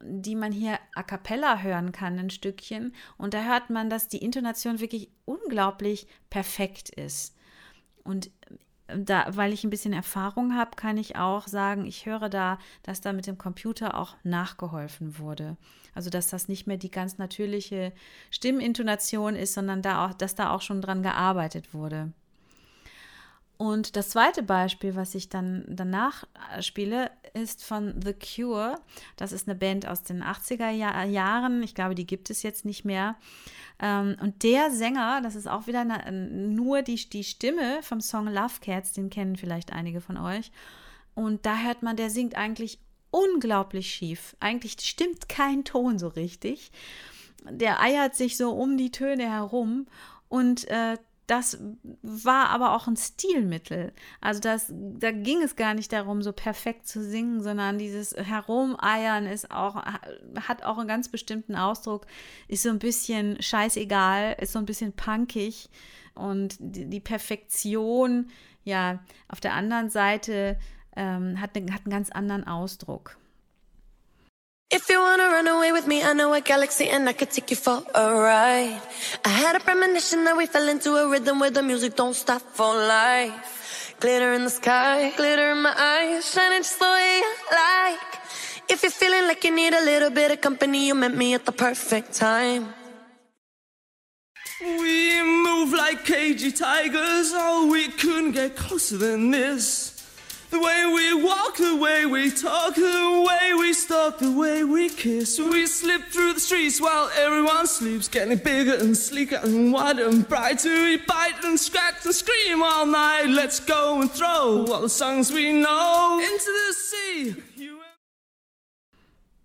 die 0.00 0.34
man 0.34 0.52
hier 0.52 0.78
a 0.94 1.02
cappella 1.02 1.58
hören 1.58 1.92
kann, 1.92 2.18
ein 2.18 2.30
Stückchen. 2.30 2.94
Und 3.16 3.34
da 3.34 3.44
hört 3.44 3.70
man, 3.70 3.90
dass 3.90 4.08
die 4.08 4.22
Intonation 4.22 4.80
wirklich 4.80 5.10
unglaublich 5.24 6.06
perfekt 6.30 6.90
ist. 6.90 7.36
Und 8.04 8.30
da, 8.96 9.26
weil 9.36 9.52
ich 9.52 9.64
ein 9.64 9.70
bisschen 9.70 9.92
Erfahrung 9.92 10.56
habe, 10.56 10.70
kann 10.76 10.96
ich 10.96 11.16
auch 11.16 11.46
sagen, 11.46 11.86
ich 11.86 12.06
höre 12.06 12.28
da, 12.28 12.58
dass 12.82 13.00
da 13.00 13.12
mit 13.12 13.26
dem 13.26 13.38
Computer 13.38 13.96
auch 13.96 14.16
nachgeholfen 14.22 15.18
wurde. 15.18 15.56
Also 15.94 16.10
dass 16.10 16.28
das 16.28 16.48
nicht 16.48 16.66
mehr 16.66 16.76
die 16.78 16.90
ganz 16.90 17.18
natürliche 17.18 17.92
Stimmintonation 18.30 19.34
ist, 19.34 19.54
sondern 19.54 19.82
da 19.82 20.06
auch, 20.06 20.14
dass 20.14 20.34
da 20.34 20.50
auch 20.50 20.62
schon 20.62 20.80
dran 20.80 21.02
gearbeitet 21.02 21.74
wurde. 21.74 22.12
Und 23.58 23.96
das 23.96 24.10
zweite 24.10 24.44
Beispiel, 24.44 24.94
was 24.94 25.16
ich 25.16 25.28
dann 25.28 25.64
danach 25.66 26.24
äh, 26.56 26.62
spiele, 26.62 27.10
ist 27.34 27.64
von 27.64 28.00
The 28.00 28.14
Cure. 28.14 28.78
Das 29.16 29.32
ist 29.32 29.48
eine 29.48 29.58
Band 29.58 29.86
aus 29.86 30.04
den 30.04 30.22
80er 30.22 30.70
Jahren. 30.70 31.62
Ich 31.64 31.74
glaube, 31.74 31.96
die 31.96 32.06
gibt 32.06 32.30
es 32.30 32.44
jetzt 32.44 32.64
nicht 32.64 32.84
mehr. 32.84 33.16
Ähm, 33.80 34.16
und 34.20 34.44
der 34.44 34.70
Sänger, 34.70 35.20
das 35.22 35.34
ist 35.34 35.48
auch 35.48 35.66
wieder 35.66 35.84
nur 36.10 36.82
die, 36.82 36.96
die 37.10 37.24
Stimme 37.24 37.82
vom 37.82 38.00
Song 38.00 38.28
Love 38.28 38.60
Cats, 38.60 38.92
den 38.92 39.10
kennen 39.10 39.36
vielleicht 39.36 39.72
einige 39.72 40.00
von 40.00 40.16
euch. 40.16 40.52
Und 41.14 41.44
da 41.44 41.58
hört 41.58 41.82
man, 41.82 41.96
der 41.96 42.10
singt 42.10 42.36
eigentlich 42.36 42.78
unglaublich 43.10 43.90
schief. 43.92 44.36
Eigentlich 44.38 44.76
stimmt 44.80 45.28
kein 45.28 45.64
Ton 45.64 45.98
so 45.98 46.06
richtig. 46.06 46.70
Der 47.50 47.80
eiert 47.80 48.14
sich 48.14 48.36
so 48.36 48.52
um 48.52 48.76
die 48.76 48.92
Töne 48.92 49.28
herum. 49.28 49.86
Und 50.28 50.68
äh, 50.68 50.96
das 51.28 51.58
war 52.02 52.48
aber 52.48 52.74
auch 52.74 52.88
ein 52.88 52.96
Stilmittel. 52.96 53.92
Also 54.20 54.40
das, 54.40 54.72
da 54.72 55.12
ging 55.12 55.42
es 55.42 55.56
gar 55.56 55.74
nicht 55.74 55.92
darum, 55.92 56.22
so 56.22 56.32
perfekt 56.32 56.88
zu 56.88 57.04
singen, 57.04 57.42
sondern 57.42 57.78
dieses 57.78 58.16
Herumeiern 58.16 59.26
ist 59.26 59.50
auch, 59.50 59.76
hat 59.76 60.64
auch 60.64 60.78
einen 60.78 60.88
ganz 60.88 61.10
bestimmten 61.10 61.54
Ausdruck, 61.54 62.06
ist 62.48 62.62
so 62.62 62.70
ein 62.70 62.78
bisschen 62.78 63.40
scheißegal, 63.42 64.36
ist 64.40 64.54
so 64.54 64.58
ein 64.58 64.64
bisschen 64.64 64.94
punkig 64.94 65.68
und 66.14 66.56
die, 66.60 66.86
die 66.86 67.00
Perfektion, 67.00 68.30
ja, 68.64 69.00
auf 69.28 69.40
der 69.40 69.52
anderen 69.52 69.90
Seite 69.90 70.58
ähm, 70.96 71.40
hat, 71.40 71.50
hat 71.50 71.84
einen 71.84 71.90
ganz 71.90 72.10
anderen 72.10 72.46
Ausdruck. 72.46 73.18
If 74.70 74.90
you 74.90 75.00
wanna 75.00 75.30
run 75.30 75.46
away 75.46 75.72
with 75.72 75.86
me, 75.86 76.02
I 76.02 76.12
know 76.12 76.34
a 76.34 76.42
galaxy 76.42 76.90
and 76.90 77.08
I 77.08 77.14
could 77.14 77.30
take 77.30 77.50
you 77.50 77.56
for 77.56 77.82
a 77.94 78.14
ride. 78.14 78.82
I 79.24 79.30
had 79.30 79.56
a 79.56 79.60
premonition 79.60 80.24
that 80.24 80.36
we 80.36 80.44
fell 80.44 80.68
into 80.68 80.94
a 80.96 81.08
rhythm 81.08 81.40
where 81.40 81.50
the 81.50 81.62
music 81.62 81.96
don't 81.96 82.14
stop 82.14 82.42
for 82.42 82.74
life. 82.74 83.94
Glitter 83.98 84.34
in 84.34 84.44
the 84.44 84.50
sky, 84.50 85.10
glitter 85.16 85.52
in 85.52 85.62
my 85.62 85.72
eyes, 85.74 86.30
shining 86.30 86.58
just 86.58 86.78
the 86.78 86.84
way 86.84 87.22
I 87.24 87.96
like. 87.96 88.20
If 88.68 88.82
you're 88.82 88.92
feeling 88.92 89.26
like 89.26 89.42
you 89.42 89.56
need 89.56 89.72
a 89.72 89.82
little 89.82 90.10
bit 90.10 90.32
of 90.32 90.42
company, 90.42 90.88
you 90.88 90.94
met 90.94 91.16
me 91.16 91.32
at 91.32 91.46
the 91.46 91.52
perfect 91.52 92.12
time. 92.12 92.74
We 94.60 95.22
move 95.22 95.72
like 95.72 96.04
cagey 96.04 96.52
tigers, 96.52 97.32
oh, 97.34 97.70
we 97.72 97.88
couldn't 97.88 98.32
get 98.32 98.54
closer 98.54 98.98
than 98.98 99.30
this. 99.30 99.97
The 100.50 100.58
way 100.58 100.86
we 100.86 101.22
walk, 101.22 101.56
the 101.56 101.76
way 101.76 102.06
we 102.06 102.30
talk, 102.30 102.74
the 102.74 103.26
way 103.28 103.52
we 103.54 103.74
stalk, 103.74 104.18
the 104.18 104.32
way 104.32 104.64
we 104.64 104.88
kiss. 104.88 105.38
We 105.38 105.66
slip 105.66 106.04
through 106.10 106.34
the 106.34 106.40
streets 106.40 106.80
while 106.80 107.10
everyone 107.18 107.66
sleeps, 107.66 108.08
getting 108.08 108.38
bigger 108.38 108.74
and 108.74 108.96
sleeker 108.96 109.40
and 109.42 109.72
wider 109.72 110.08
and 110.08 110.26
brighter. 110.26 110.70
We 110.70 110.96
bite 110.96 111.44
and 111.44 111.60
scratch 111.60 112.06
and 112.06 112.14
scream 112.14 112.62
all 112.62 112.86
night. 112.86 113.26
Let's 113.28 113.60
go 113.60 114.00
and 114.00 114.10
throw 114.10 114.64
all 114.72 114.80
the 114.80 114.88
songs 114.88 115.30
we 115.30 115.52
know 115.52 116.18
into 116.18 116.50
the 116.68 116.72
sea. 116.72 117.36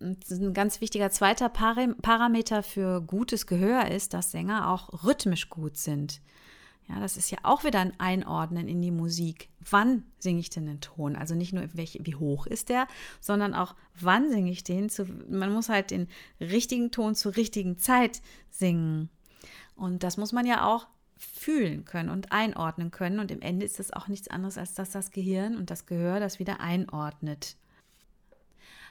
ein 0.04 0.54
ganz 0.54 0.82
wichtiger 0.82 1.12
zweiter 1.12 1.50
Parameter 1.50 2.64
für 2.64 3.02
gutes 3.02 3.48
Gehör 3.48 3.90
ist, 3.90 4.14
dass 4.14 4.32
Sänger 4.32 4.70
auch 4.70 5.06
rhythmisch 5.06 5.50
gut 5.50 5.78
sind. 5.78 6.22
Ja, 6.90 7.00
das 7.00 7.16
ist 7.16 7.32
ja 7.32 7.38
auch 7.44 7.64
wieder 7.64 7.80
ein 7.80 7.98
Einordnen 8.00 8.68
in 8.68 8.82
die 8.82 8.92
Musik. 8.92 9.50
Wann 9.70 10.04
singe 10.20 10.40
ich 10.40 10.50
denn 10.50 10.66
den 10.66 10.82
Ton? 10.82 11.16
Also 11.16 11.34
nicht 11.34 11.54
nur, 11.54 11.64
welch, 11.74 12.00
wie 12.02 12.16
hoch 12.16 12.46
ist 12.46 12.70
der, 12.70 12.88
sondern 13.22 13.54
auch, 13.54 13.76
wann 14.00 14.30
singe 14.30 14.52
ich 14.52 14.64
den? 14.64 14.90
Zu, 14.90 15.06
man 15.30 15.52
muss 15.54 15.70
halt 15.70 15.92
den 15.92 16.08
richtigen 16.42 16.92
Ton 16.92 17.16
zur 17.16 17.36
richtigen 17.38 17.78
Zeit 17.78 18.22
singen. 18.50 19.10
Und 19.76 20.04
das 20.04 20.18
muss 20.18 20.34
man 20.34 20.46
ja 20.46 20.66
auch 20.66 20.88
fühlen 21.18 21.86
können 21.86 22.10
und 22.10 22.32
einordnen 22.32 22.92
können. 22.92 23.20
Und 23.20 23.32
im 23.32 23.42
Ende 23.42 23.66
ist 23.66 23.80
das 23.80 23.94
auch 23.94 24.08
nichts 24.08 24.28
anderes, 24.28 24.58
als 24.58 24.74
dass 24.74 24.92
das 24.92 25.12
Gehirn 25.12 25.56
und 25.56 25.70
das 25.70 25.86
Gehör 25.86 26.20
das 26.20 26.40
wieder 26.40 26.60
einordnet. 26.60 27.56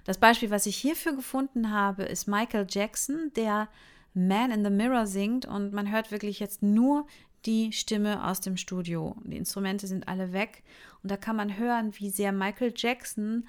Das 0.04 0.18
Beispiel, 0.18 0.50
was 0.50 0.66
ich 0.66 0.76
hierfür 0.76 1.14
gefunden 1.14 1.70
habe, 1.70 2.04
ist 2.04 2.26
Michael 2.26 2.66
Jackson, 2.68 3.30
der 3.36 3.68
Man 4.14 4.50
in 4.50 4.64
the 4.64 4.70
Mirror 4.70 5.06
singt 5.06 5.46
und 5.46 5.72
man 5.72 5.90
hört 5.92 6.10
wirklich 6.10 6.40
jetzt 6.40 6.62
nur 6.62 7.06
die 7.46 7.72
Stimme 7.72 8.26
aus 8.26 8.40
dem 8.40 8.56
Studio. 8.56 9.16
Die 9.24 9.36
Instrumente 9.36 9.86
sind 9.86 10.08
alle 10.08 10.32
weg 10.32 10.62
und 11.02 11.10
da 11.10 11.16
kann 11.16 11.36
man 11.36 11.56
hören, 11.56 11.92
wie 11.98 12.10
sehr 12.10 12.32
Michael 12.32 12.72
Jackson 12.76 13.46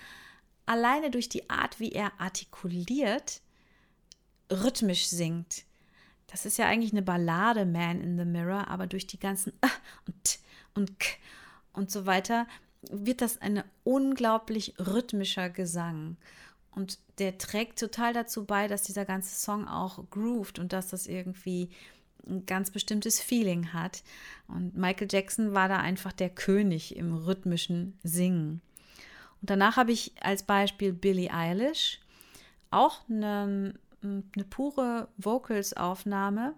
alleine 0.66 1.12
durch 1.12 1.30
die 1.30 1.50
Art, 1.50 1.80
wie 1.80 1.92
er 1.92 2.12
artikuliert, 2.20 3.42
rhythmisch 4.52 5.08
singt. 5.08 5.66
Das 6.28 6.46
ist 6.46 6.58
ja 6.58 6.68
eigentlich 6.68 6.94
eine 6.94 7.02
Ballade, 7.02 7.66
Man 7.66 8.02
in 8.02 8.18
the 8.18 8.26
Mirror, 8.26 8.68
aber 8.68 8.88
durch 8.88 9.06
die 9.08 9.20
ganzen 9.20 9.54
und 10.08 10.40
und 10.74 11.00
K 11.00 11.18
und 11.74 11.92
so 11.92 12.06
weiter 12.06 12.48
wird 12.90 13.22
das 13.22 13.42
ein 13.42 13.64
unglaublich 13.84 14.74
rhythmischer 14.80 15.50
Gesang. 15.50 16.18
Und 16.72 17.00
der 17.20 17.38
trägt 17.38 17.80
total 17.80 18.14
dazu 18.14 18.46
bei, 18.46 18.68
dass 18.68 18.84
dieser 18.84 19.06
ganze 19.06 19.36
Song 19.36 19.68
auch 19.68 20.10
grooved 20.10 20.60
und 20.60 20.74
dass 20.74 20.90
das 20.90 21.08
irgendwie 21.08 21.70
ein 22.28 22.46
ganz 22.46 22.72
bestimmtes 22.72 23.20
Feeling 23.20 23.74
hat. 23.74 24.04
Und 24.48 24.76
Michael 24.76 25.08
Jackson 25.10 25.54
war 25.54 25.68
da 25.68 25.78
einfach 25.78 26.12
der 26.14 26.30
König 26.30 26.96
im 26.96 27.14
rhythmischen 27.16 27.98
Singen. 28.04 28.62
Und 29.42 29.50
danach 29.50 29.78
habe 29.78 29.92
ich 29.92 30.14
als 30.22 30.44
Beispiel 30.44 30.94
Billie 30.94 31.32
Eilish, 31.32 32.00
auch 32.72 33.02
eine, 33.10 33.74
eine 34.02 34.44
pure 34.50 35.10
Vocals-Aufnahme 35.18 36.56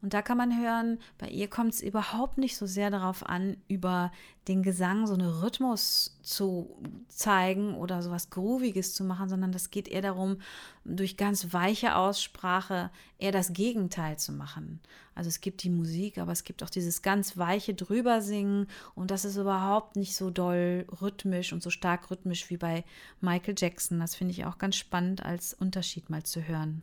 und 0.00 0.14
da 0.14 0.22
kann 0.22 0.38
man 0.38 0.60
hören, 0.60 0.98
bei 1.18 1.28
ihr 1.28 1.48
kommt 1.48 1.74
es 1.74 1.82
überhaupt 1.82 2.38
nicht 2.38 2.56
so 2.56 2.66
sehr 2.66 2.90
darauf 2.90 3.26
an, 3.26 3.56
über 3.66 4.12
den 4.46 4.62
Gesang 4.62 5.06
so 5.06 5.14
einen 5.14 5.28
Rhythmus 5.28 6.18
zu 6.22 6.76
zeigen 7.08 7.74
oder 7.74 8.00
sowas 8.00 8.30
Grooviges 8.30 8.94
zu 8.94 9.02
machen, 9.02 9.28
sondern 9.28 9.50
das 9.50 9.70
geht 9.70 9.88
eher 9.88 10.02
darum, 10.02 10.38
durch 10.84 11.16
ganz 11.16 11.52
weiche 11.52 11.96
Aussprache 11.96 12.90
eher 13.18 13.32
das 13.32 13.52
Gegenteil 13.52 14.18
zu 14.18 14.32
machen. 14.32 14.80
Also 15.16 15.28
es 15.28 15.40
gibt 15.40 15.64
die 15.64 15.70
Musik, 15.70 16.18
aber 16.18 16.30
es 16.30 16.44
gibt 16.44 16.62
auch 16.62 16.70
dieses 16.70 17.02
ganz 17.02 17.36
weiche 17.36 17.74
Drübersingen 17.74 18.68
und 18.94 19.10
das 19.10 19.24
ist 19.24 19.36
überhaupt 19.36 19.96
nicht 19.96 20.14
so 20.14 20.30
doll 20.30 20.86
rhythmisch 21.02 21.52
und 21.52 21.60
so 21.62 21.70
stark 21.70 22.08
rhythmisch 22.10 22.50
wie 22.50 22.56
bei 22.56 22.84
Michael 23.20 23.56
Jackson. 23.58 23.98
Das 23.98 24.14
finde 24.14 24.30
ich 24.30 24.44
auch 24.44 24.58
ganz 24.58 24.76
spannend 24.76 25.24
als 25.24 25.54
Unterschied 25.54 26.08
mal 26.08 26.22
zu 26.22 26.46
hören. 26.46 26.82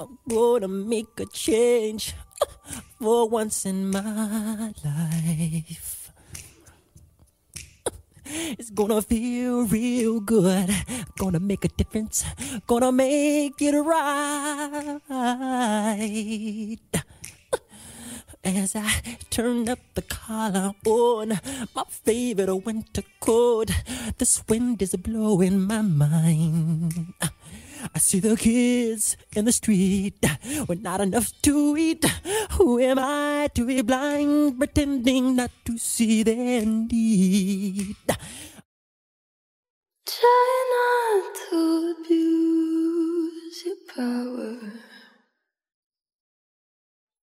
I'm 0.00 0.18
gonna 0.28 0.68
make 0.68 1.18
a 1.18 1.26
change 1.26 2.14
for 3.00 3.28
once 3.28 3.66
in 3.66 3.90
my 3.90 4.72
life. 4.84 6.12
It's 8.24 8.70
gonna 8.70 9.00
feel 9.02 9.64
real 9.66 10.20
good. 10.20 10.70
Gonna 11.18 11.40
make 11.40 11.64
a 11.64 11.68
difference. 11.68 12.24
Gonna 12.66 12.92
make 12.92 13.60
it 13.60 13.74
right. 13.74 15.08
As 18.44 18.76
I 18.76 18.90
turn 19.30 19.68
up 19.68 19.78
the 19.94 20.02
collar 20.02 20.72
on 20.86 21.40
my 21.74 21.84
favorite 21.88 22.56
winter 22.56 23.02
coat, 23.20 23.70
this 24.18 24.42
wind 24.48 24.80
is 24.82 24.94
blowing 24.96 25.60
my 25.62 25.82
mind. 25.82 27.14
I 27.94 27.98
see 27.98 28.20
the 28.20 28.36
kids 28.36 29.16
in 29.34 29.44
the 29.44 29.52
street 29.52 30.24
with 30.68 30.82
not 30.82 31.00
enough 31.00 31.32
to 31.42 31.76
eat. 31.76 32.04
Who 32.52 32.78
am 32.78 32.98
I 32.98 33.48
to 33.54 33.66
be 33.66 33.82
blind, 33.82 34.58
pretending 34.58 35.36
not 35.36 35.50
to 35.66 35.78
see 35.78 36.22
their 36.22 36.64
need? 36.64 37.96
Try 40.06 40.50
not 40.76 41.34
to 41.50 41.94
abuse 41.98 43.64
your 43.64 43.76
power. 43.94 44.56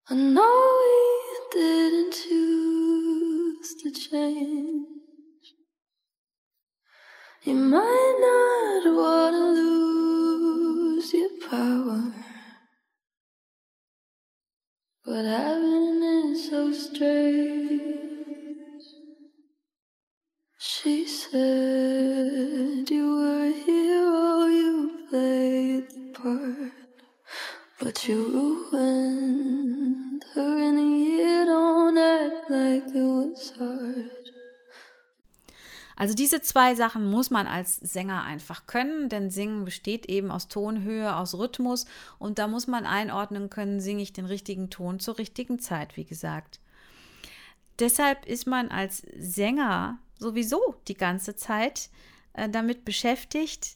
I 0.10 0.16
know 0.16 0.80
we 0.82 1.60
didn't 1.60 2.12
choose 2.12 3.76
to 3.82 3.92
change. 3.92 4.88
You 7.44 7.56
might 7.56 8.16
not 8.20 8.94
want 8.94 9.36
to 9.36 9.40
lose 9.40 10.21
your 11.10 11.30
power, 11.50 12.14
but 15.04 15.26
having 15.26 16.04
it 16.04 16.38
so 16.38 16.72
strange. 16.72 17.82
She 20.60 21.08
said 21.08 22.90
you 22.90 23.16
were 23.16 23.46
a 23.48 23.52
hero, 23.52 24.46
you 24.46 25.06
played 25.10 25.90
the 25.90 26.14
part, 26.14 26.72
but 27.80 28.08
you 28.08 28.70
ruined 28.72 30.24
her, 30.36 30.58
and 30.68 30.80
you 31.04 31.46
don't 31.46 31.98
act 31.98 32.52
like 32.52 32.88
it 32.96 33.04
was 33.04 33.54
hard. 33.58 34.21
Also 36.02 36.16
diese 36.16 36.42
zwei 36.42 36.74
Sachen 36.74 37.12
muss 37.12 37.30
man 37.30 37.46
als 37.46 37.76
Sänger 37.76 38.24
einfach 38.24 38.66
können, 38.66 39.08
denn 39.08 39.30
Singen 39.30 39.66
besteht 39.66 40.08
eben 40.08 40.32
aus 40.32 40.48
Tonhöhe, 40.48 41.16
aus 41.16 41.36
Rhythmus 41.36 41.86
und 42.18 42.40
da 42.40 42.48
muss 42.48 42.66
man 42.66 42.88
einordnen 42.88 43.52
können, 43.52 43.80
singe 43.80 44.02
ich 44.02 44.12
den 44.12 44.26
richtigen 44.26 44.72
Ton 44.72 45.00
zur 45.00 45.20
richtigen 45.20 45.60
Zeit, 45.60 45.98
wie 45.98 46.06
gesagt. 46.06 46.60
Deshalb 47.78 48.26
ist 48.26 48.48
man 48.48 48.70
als 48.70 49.04
Sänger 49.16 50.00
sowieso 50.18 50.74
die 50.88 50.98
ganze 50.98 51.36
Zeit 51.36 51.92
äh, 52.34 52.50
damit 52.50 52.84
beschäftigt, 52.84 53.76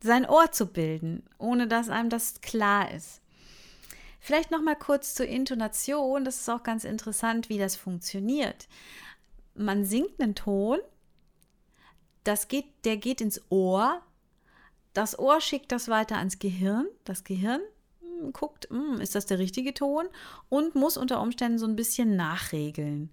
sein 0.00 0.28
Ohr 0.28 0.52
zu 0.52 0.66
bilden, 0.66 1.24
ohne 1.38 1.66
dass 1.66 1.88
einem 1.88 2.08
das 2.08 2.40
klar 2.40 2.92
ist. 2.92 3.20
Vielleicht 4.20 4.52
noch 4.52 4.62
mal 4.62 4.76
kurz 4.76 5.16
zur 5.16 5.26
Intonation, 5.26 6.24
das 6.24 6.36
ist 6.36 6.48
auch 6.48 6.62
ganz 6.62 6.84
interessant, 6.84 7.48
wie 7.48 7.58
das 7.58 7.74
funktioniert. 7.74 8.68
Man 9.56 9.84
singt 9.84 10.20
einen 10.20 10.36
Ton 10.36 10.78
das 12.24 12.48
geht, 12.48 12.66
der 12.84 12.96
geht 12.96 13.20
ins 13.20 13.40
Ohr. 13.50 14.02
Das 14.92 15.18
Ohr 15.18 15.40
schickt 15.40 15.72
das 15.72 15.88
weiter 15.88 16.16
ans 16.16 16.38
Gehirn. 16.38 16.86
Das 17.04 17.24
Gehirn 17.24 17.60
guckt, 18.32 18.68
hm, 18.70 19.00
ist 19.00 19.14
das 19.14 19.26
der 19.26 19.38
richtige 19.38 19.74
Ton 19.74 20.06
und 20.48 20.74
muss 20.74 20.96
unter 20.96 21.20
Umständen 21.20 21.58
so 21.58 21.66
ein 21.66 21.76
bisschen 21.76 22.16
nachregeln. 22.16 23.10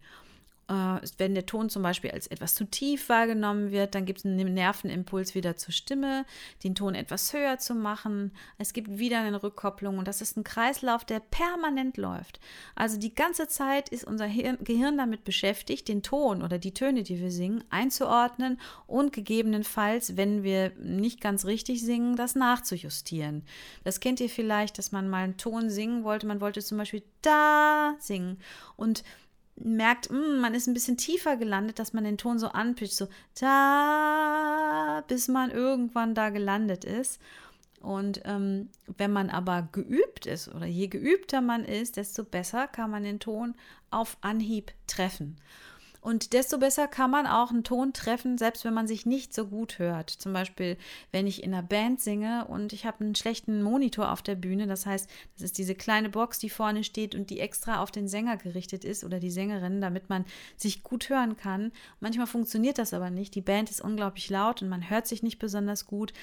Äh, 0.67 0.99
wenn 1.17 1.33
der 1.33 1.45
Ton 1.45 1.69
zum 1.69 1.83
Beispiel 1.83 2.11
als 2.11 2.27
etwas 2.27 2.55
zu 2.55 2.65
tief 2.65 3.09
wahrgenommen 3.09 3.71
wird, 3.71 3.95
dann 3.95 4.05
gibt 4.05 4.19
es 4.19 4.25
einen 4.25 4.53
Nervenimpuls 4.53 5.35
wieder 5.35 5.57
zur 5.57 5.73
Stimme, 5.73 6.25
den 6.63 6.75
Ton 6.75 6.95
etwas 6.95 7.33
höher 7.33 7.57
zu 7.57 7.75
machen. 7.75 8.31
Es 8.57 8.73
gibt 8.73 8.97
wieder 8.97 9.19
eine 9.19 9.41
Rückkopplung 9.41 9.97
und 9.97 10.07
das 10.07 10.21
ist 10.21 10.37
ein 10.37 10.43
Kreislauf, 10.43 11.03
der 11.03 11.19
permanent 11.19 11.97
läuft. 11.97 12.39
Also 12.75 12.97
die 12.97 13.13
ganze 13.13 13.47
Zeit 13.47 13.89
ist 13.89 14.05
unser 14.05 14.27
Gehirn 14.27 14.97
damit 14.97 15.23
beschäftigt, 15.23 15.87
den 15.87 16.03
Ton 16.03 16.41
oder 16.41 16.57
die 16.57 16.73
Töne, 16.73 17.03
die 17.03 17.19
wir 17.19 17.31
singen, 17.31 17.63
einzuordnen 17.69 18.59
und 18.87 19.13
gegebenenfalls, 19.13 20.15
wenn 20.15 20.43
wir 20.43 20.71
nicht 20.77 21.21
ganz 21.21 21.45
richtig 21.45 21.81
singen, 21.81 22.15
das 22.15 22.35
nachzujustieren. 22.35 23.43
Das 23.83 23.99
kennt 23.99 24.19
ihr 24.19 24.29
vielleicht, 24.29 24.77
dass 24.77 24.91
man 24.91 25.09
mal 25.09 25.23
einen 25.23 25.37
Ton 25.37 25.69
singen 25.69 26.03
wollte. 26.03 26.27
Man 26.27 26.41
wollte 26.41 26.61
zum 26.61 26.77
Beispiel 26.77 27.03
da 27.21 27.95
singen 27.99 28.37
und 28.75 29.03
merkt, 29.63 30.09
mh, 30.09 30.17
hm, 30.17 30.39
man 30.39 30.53
ist 30.53 30.67
ein 30.67 30.73
bisschen 30.73 30.97
tiefer 30.97 31.37
gelandet, 31.37 31.79
dass 31.79 31.93
man 31.93 32.03
den 32.03 32.17
Ton 32.17 32.39
so 32.39 32.47
anpitcht, 32.47 32.93
so 32.93 33.07
da, 33.39 35.03
bis 35.07 35.27
man 35.27 35.51
irgendwann 35.51 36.15
da 36.15 36.29
gelandet 36.29 36.85
ist. 36.85 37.19
Und 37.81 38.21
ähm, 38.25 38.69
wenn 38.97 39.11
man 39.11 39.29
aber 39.29 39.67
geübt 39.71 40.27
ist 40.27 40.49
oder 40.49 40.67
je 40.67 40.87
geübter 40.87 41.41
man 41.41 41.65
ist, 41.65 41.97
desto 41.97 42.23
besser 42.23 42.67
kann 42.67 42.91
man 42.91 43.03
den 43.03 43.19
Ton 43.19 43.55
auf 43.89 44.17
Anhieb 44.21 44.71
treffen. 44.85 45.37
Und 46.01 46.33
desto 46.33 46.57
besser 46.57 46.87
kann 46.87 47.11
man 47.11 47.27
auch 47.27 47.51
einen 47.51 47.63
Ton 47.63 47.93
treffen, 47.93 48.39
selbst 48.39 48.65
wenn 48.65 48.73
man 48.73 48.87
sich 48.87 49.05
nicht 49.05 49.35
so 49.35 49.45
gut 49.45 49.77
hört. 49.77 50.09
Zum 50.09 50.33
Beispiel, 50.33 50.77
wenn 51.11 51.27
ich 51.27 51.43
in 51.43 51.53
einer 51.53 51.61
Band 51.61 52.01
singe 52.01 52.45
und 52.47 52.73
ich 52.73 52.87
habe 52.87 53.03
einen 53.03 53.13
schlechten 53.13 53.61
Monitor 53.61 54.11
auf 54.11 54.23
der 54.23 54.33
Bühne. 54.33 54.65
Das 54.65 54.87
heißt, 54.87 55.07
das 55.35 55.43
ist 55.43 55.59
diese 55.59 55.75
kleine 55.75 56.09
Box, 56.09 56.39
die 56.39 56.49
vorne 56.49 56.83
steht 56.83 57.13
und 57.13 57.29
die 57.29 57.39
extra 57.39 57.81
auf 57.83 57.91
den 57.91 58.07
Sänger 58.07 58.37
gerichtet 58.37 58.83
ist 58.83 59.03
oder 59.03 59.19
die 59.19 59.29
Sängerin, 59.29 59.79
damit 59.79 60.09
man 60.09 60.25
sich 60.57 60.81
gut 60.81 61.09
hören 61.09 61.37
kann. 61.37 61.71
Manchmal 61.99 62.27
funktioniert 62.27 62.79
das 62.79 62.95
aber 62.95 63.11
nicht. 63.11 63.35
Die 63.35 63.41
Band 63.41 63.69
ist 63.69 63.81
unglaublich 63.81 64.27
laut 64.31 64.63
und 64.63 64.69
man 64.69 64.89
hört 64.89 65.05
sich 65.05 65.21
nicht 65.21 65.37
besonders 65.37 65.85
gut. 65.85 66.13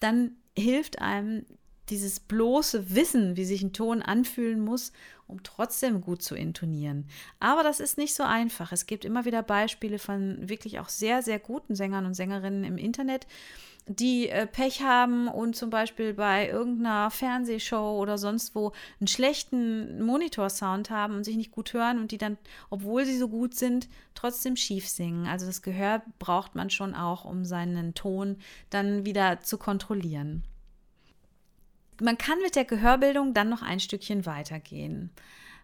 Dann 0.00 0.36
hilft 0.56 1.02
einem 1.02 1.44
dieses 1.90 2.20
bloße 2.20 2.94
Wissen, 2.94 3.36
wie 3.36 3.44
sich 3.44 3.62
ein 3.62 3.72
Ton 3.72 4.02
anfühlen 4.02 4.60
muss, 4.60 4.92
um 5.26 5.42
trotzdem 5.42 6.00
gut 6.00 6.22
zu 6.22 6.34
intonieren. 6.34 7.06
Aber 7.40 7.62
das 7.62 7.80
ist 7.80 7.98
nicht 7.98 8.14
so 8.14 8.22
einfach. 8.22 8.72
Es 8.72 8.86
gibt 8.86 9.04
immer 9.04 9.24
wieder 9.24 9.42
Beispiele 9.42 9.98
von 9.98 10.48
wirklich 10.48 10.78
auch 10.78 10.88
sehr, 10.88 11.22
sehr 11.22 11.38
guten 11.38 11.74
Sängern 11.74 12.06
und 12.06 12.14
Sängerinnen 12.14 12.64
im 12.64 12.78
Internet, 12.78 13.26
die 13.88 14.28
äh, 14.28 14.46
Pech 14.48 14.82
haben 14.82 15.28
und 15.28 15.54
zum 15.54 15.70
Beispiel 15.70 16.12
bei 16.12 16.48
irgendeiner 16.48 17.10
Fernsehshow 17.10 18.00
oder 18.00 18.18
sonst 18.18 18.56
wo 18.56 18.72
einen 18.98 19.06
schlechten 19.06 20.02
Monitorsound 20.02 20.90
haben 20.90 21.14
und 21.14 21.24
sich 21.24 21.36
nicht 21.36 21.52
gut 21.52 21.72
hören 21.72 22.00
und 22.00 22.10
die 22.10 22.18
dann, 22.18 22.36
obwohl 22.68 23.04
sie 23.04 23.16
so 23.16 23.28
gut 23.28 23.54
sind, 23.54 23.88
trotzdem 24.14 24.56
schief 24.56 24.88
singen. 24.88 25.26
Also 25.26 25.46
das 25.46 25.62
Gehör 25.62 26.02
braucht 26.18 26.56
man 26.56 26.70
schon 26.70 26.94
auch, 26.94 27.24
um 27.24 27.44
seinen 27.44 27.94
Ton 27.94 28.38
dann 28.70 29.04
wieder 29.04 29.40
zu 29.40 29.56
kontrollieren 29.56 30.42
man 32.00 32.18
kann 32.18 32.38
mit 32.42 32.56
der 32.56 32.64
Gehörbildung 32.64 33.34
dann 33.34 33.48
noch 33.48 33.62
ein 33.62 33.80
Stückchen 33.80 34.26
weitergehen. 34.26 35.10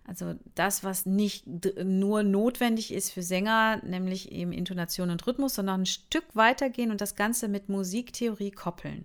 Also 0.04 0.34
das, 0.56 0.82
was 0.82 1.06
nicht 1.06 1.46
nur 1.84 2.24
notwendig 2.24 2.92
ist 2.92 3.10
für 3.10 3.22
Sänger, 3.22 3.80
nämlich 3.84 4.32
eben 4.32 4.52
Intonation 4.52 5.10
und 5.10 5.26
Rhythmus, 5.26 5.54
sondern 5.54 5.82
ein 5.82 5.86
Stück 5.86 6.24
weitergehen 6.34 6.90
und 6.90 7.00
das 7.00 7.14
Ganze 7.14 7.48
mit 7.48 7.68
Musiktheorie 7.68 8.50
koppeln. 8.50 9.04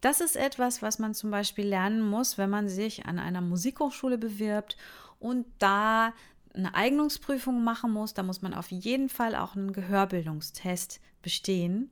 Das 0.00 0.20
ist 0.20 0.36
etwas, 0.36 0.82
was 0.82 0.98
man 0.98 1.14
zum 1.14 1.30
Beispiel 1.30 1.66
lernen 1.66 2.02
muss, 2.02 2.38
wenn 2.38 2.50
man 2.50 2.68
sich 2.68 3.06
an 3.06 3.18
einer 3.18 3.40
Musikhochschule 3.40 4.18
bewirbt 4.18 4.76
und 5.18 5.46
da 5.58 6.12
eine 6.54 6.74
Eignungsprüfung 6.74 7.64
machen 7.64 7.92
muss. 7.92 8.14
Da 8.14 8.22
muss 8.22 8.42
man 8.42 8.54
auf 8.54 8.70
jeden 8.70 9.08
Fall 9.08 9.34
auch 9.34 9.56
einen 9.56 9.72
Gehörbildungstest 9.72 11.00
bestehen 11.22 11.90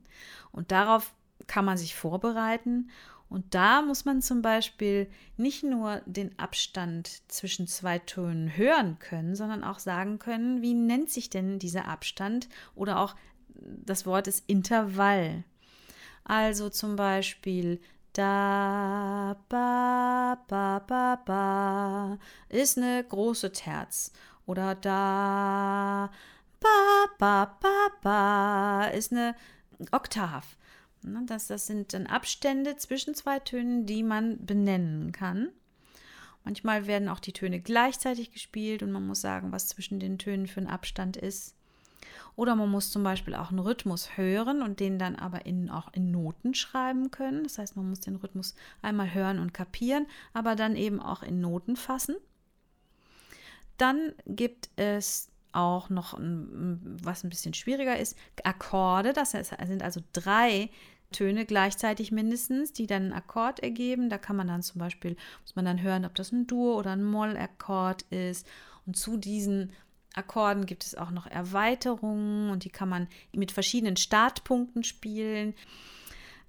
und 0.51 0.71
darauf 0.71 1.13
kann 1.47 1.65
man 1.65 1.77
sich 1.77 1.95
vorbereiten 1.95 2.89
und 3.29 3.53
da 3.53 3.81
muss 3.81 4.05
man 4.05 4.21
zum 4.21 4.41
Beispiel 4.41 5.09
nicht 5.35 5.63
nur 5.63 6.01
den 6.05 6.37
Abstand 6.39 7.29
zwischen 7.29 7.67
zwei 7.67 7.99
Tönen 7.99 8.55
hören 8.55 8.99
können, 8.99 9.35
sondern 9.35 9.63
auch 9.63 9.79
sagen 9.79 10.17
können, 10.17 10.61
wie 10.61 10.73
nennt 10.73 11.09
sich 11.09 11.29
denn 11.29 11.59
dieser 11.59 11.87
Abstand 11.87 12.47
oder 12.75 12.99
auch 12.99 13.15
das 13.59 14.05
Wort 14.05 14.27
ist 14.27 14.43
Intervall. 14.47 15.43
Also 16.23 16.69
zum 16.69 16.95
Beispiel 16.95 17.79
da, 18.13 19.37
ba, 19.49 20.37
ba, 20.47 20.79
ba, 20.79 21.15
ba 21.23 22.17
ist 22.49 22.77
eine 22.77 23.03
große 23.03 23.51
Terz. 23.51 24.11
Oder 24.45 24.75
da, 24.75 26.09
ba, 26.59 27.05
ba, 27.19 27.57
ba, 27.61 27.89
ba 28.01 28.85
ist 28.87 29.11
eine 29.11 29.35
Oktav. 29.91 30.56
Ne, 31.11 31.23
das, 31.25 31.47
das 31.47 31.67
sind 31.67 31.93
dann 31.93 32.07
Abstände 32.07 32.75
zwischen 32.77 33.15
zwei 33.15 33.39
Tönen, 33.39 33.85
die 33.85 34.03
man 34.03 34.45
benennen 34.45 35.11
kann. 35.11 35.49
Manchmal 36.43 36.87
werden 36.87 37.09
auch 37.09 37.19
die 37.19 37.33
Töne 37.33 37.59
gleichzeitig 37.59 38.31
gespielt 38.31 38.81
und 38.81 38.91
man 38.91 39.05
muss 39.05 39.21
sagen, 39.21 39.51
was 39.51 39.67
zwischen 39.67 39.99
den 39.99 40.17
Tönen 40.17 40.47
für 40.47 40.61
ein 40.61 40.67
Abstand 40.67 41.17
ist. 41.17 41.55
Oder 42.37 42.55
man 42.55 42.69
muss 42.69 42.91
zum 42.91 43.03
Beispiel 43.03 43.35
auch 43.35 43.49
einen 43.49 43.59
Rhythmus 43.59 44.15
hören 44.15 44.61
und 44.61 44.79
den 44.79 44.99
dann 44.99 45.15
aber 45.15 45.45
in, 45.45 45.69
auch 45.69 45.91
in 45.93 46.11
Noten 46.11 46.53
schreiben 46.53 47.11
können. 47.11 47.43
Das 47.43 47.57
heißt, 47.57 47.75
man 47.75 47.89
muss 47.89 47.99
den 47.99 48.15
Rhythmus 48.15 48.55
einmal 48.81 49.13
hören 49.13 49.39
und 49.39 49.53
kapieren, 49.53 50.05
aber 50.33 50.55
dann 50.55 50.75
eben 50.75 51.01
auch 51.01 51.23
in 51.23 51.41
Noten 51.41 51.75
fassen. 51.75 52.15
Dann 53.77 54.13
gibt 54.25 54.69
es 54.75 55.29
auch 55.51 55.89
noch, 55.89 56.17
was 56.19 57.23
ein 57.23 57.29
bisschen 57.29 57.55
schwieriger 57.55 57.97
ist, 57.97 58.15
Akkorde. 58.43 59.13
Das 59.13 59.31
sind 59.31 59.81
also 59.81 60.01
drei 60.13 60.69
Töne 61.11 61.45
gleichzeitig 61.45 62.11
mindestens, 62.11 62.73
die 62.73 62.87
dann 62.87 63.03
einen 63.03 63.13
Akkord 63.13 63.59
ergeben. 63.59 64.09
Da 64.09 64.17
kann 64.17 64.35
man 64.35 64.47
dann 64.47 64.61
zum 64.61 64.79
Beispiel, 64.79 65.15
muss 65.41 65.55
man 65.55 65.65
dann 65.65 65.81
hören, 65.81 66.05
ob 66.05 66.15
das 66.15 66.31
ein 66.31 66.47
Dur- 66.47 66.77
oder 66.77 66.91
ein 66.91 67.03
Moll-Akkord 67.03 68.03
ist. 68.09 68.47
Und 68.85 68.97
zu 68.97 69.17
diesen 69.17 69.71
Akkorden 70.13 70.65
gibt 70.65 70.85
es 70.85 70.95
auch 70.95 71.11
noch 71.11 71.27
Erweiterungen 71.27 72.49
und 72.49 72.63
die 72.63 72.69
kann 72.69 72.89
man 72.89 73.07
mit 73.31 73.51
verschiedenen 73.51 73.97
Startpunkten 73.97 74.83
spielen. 74.83 75.53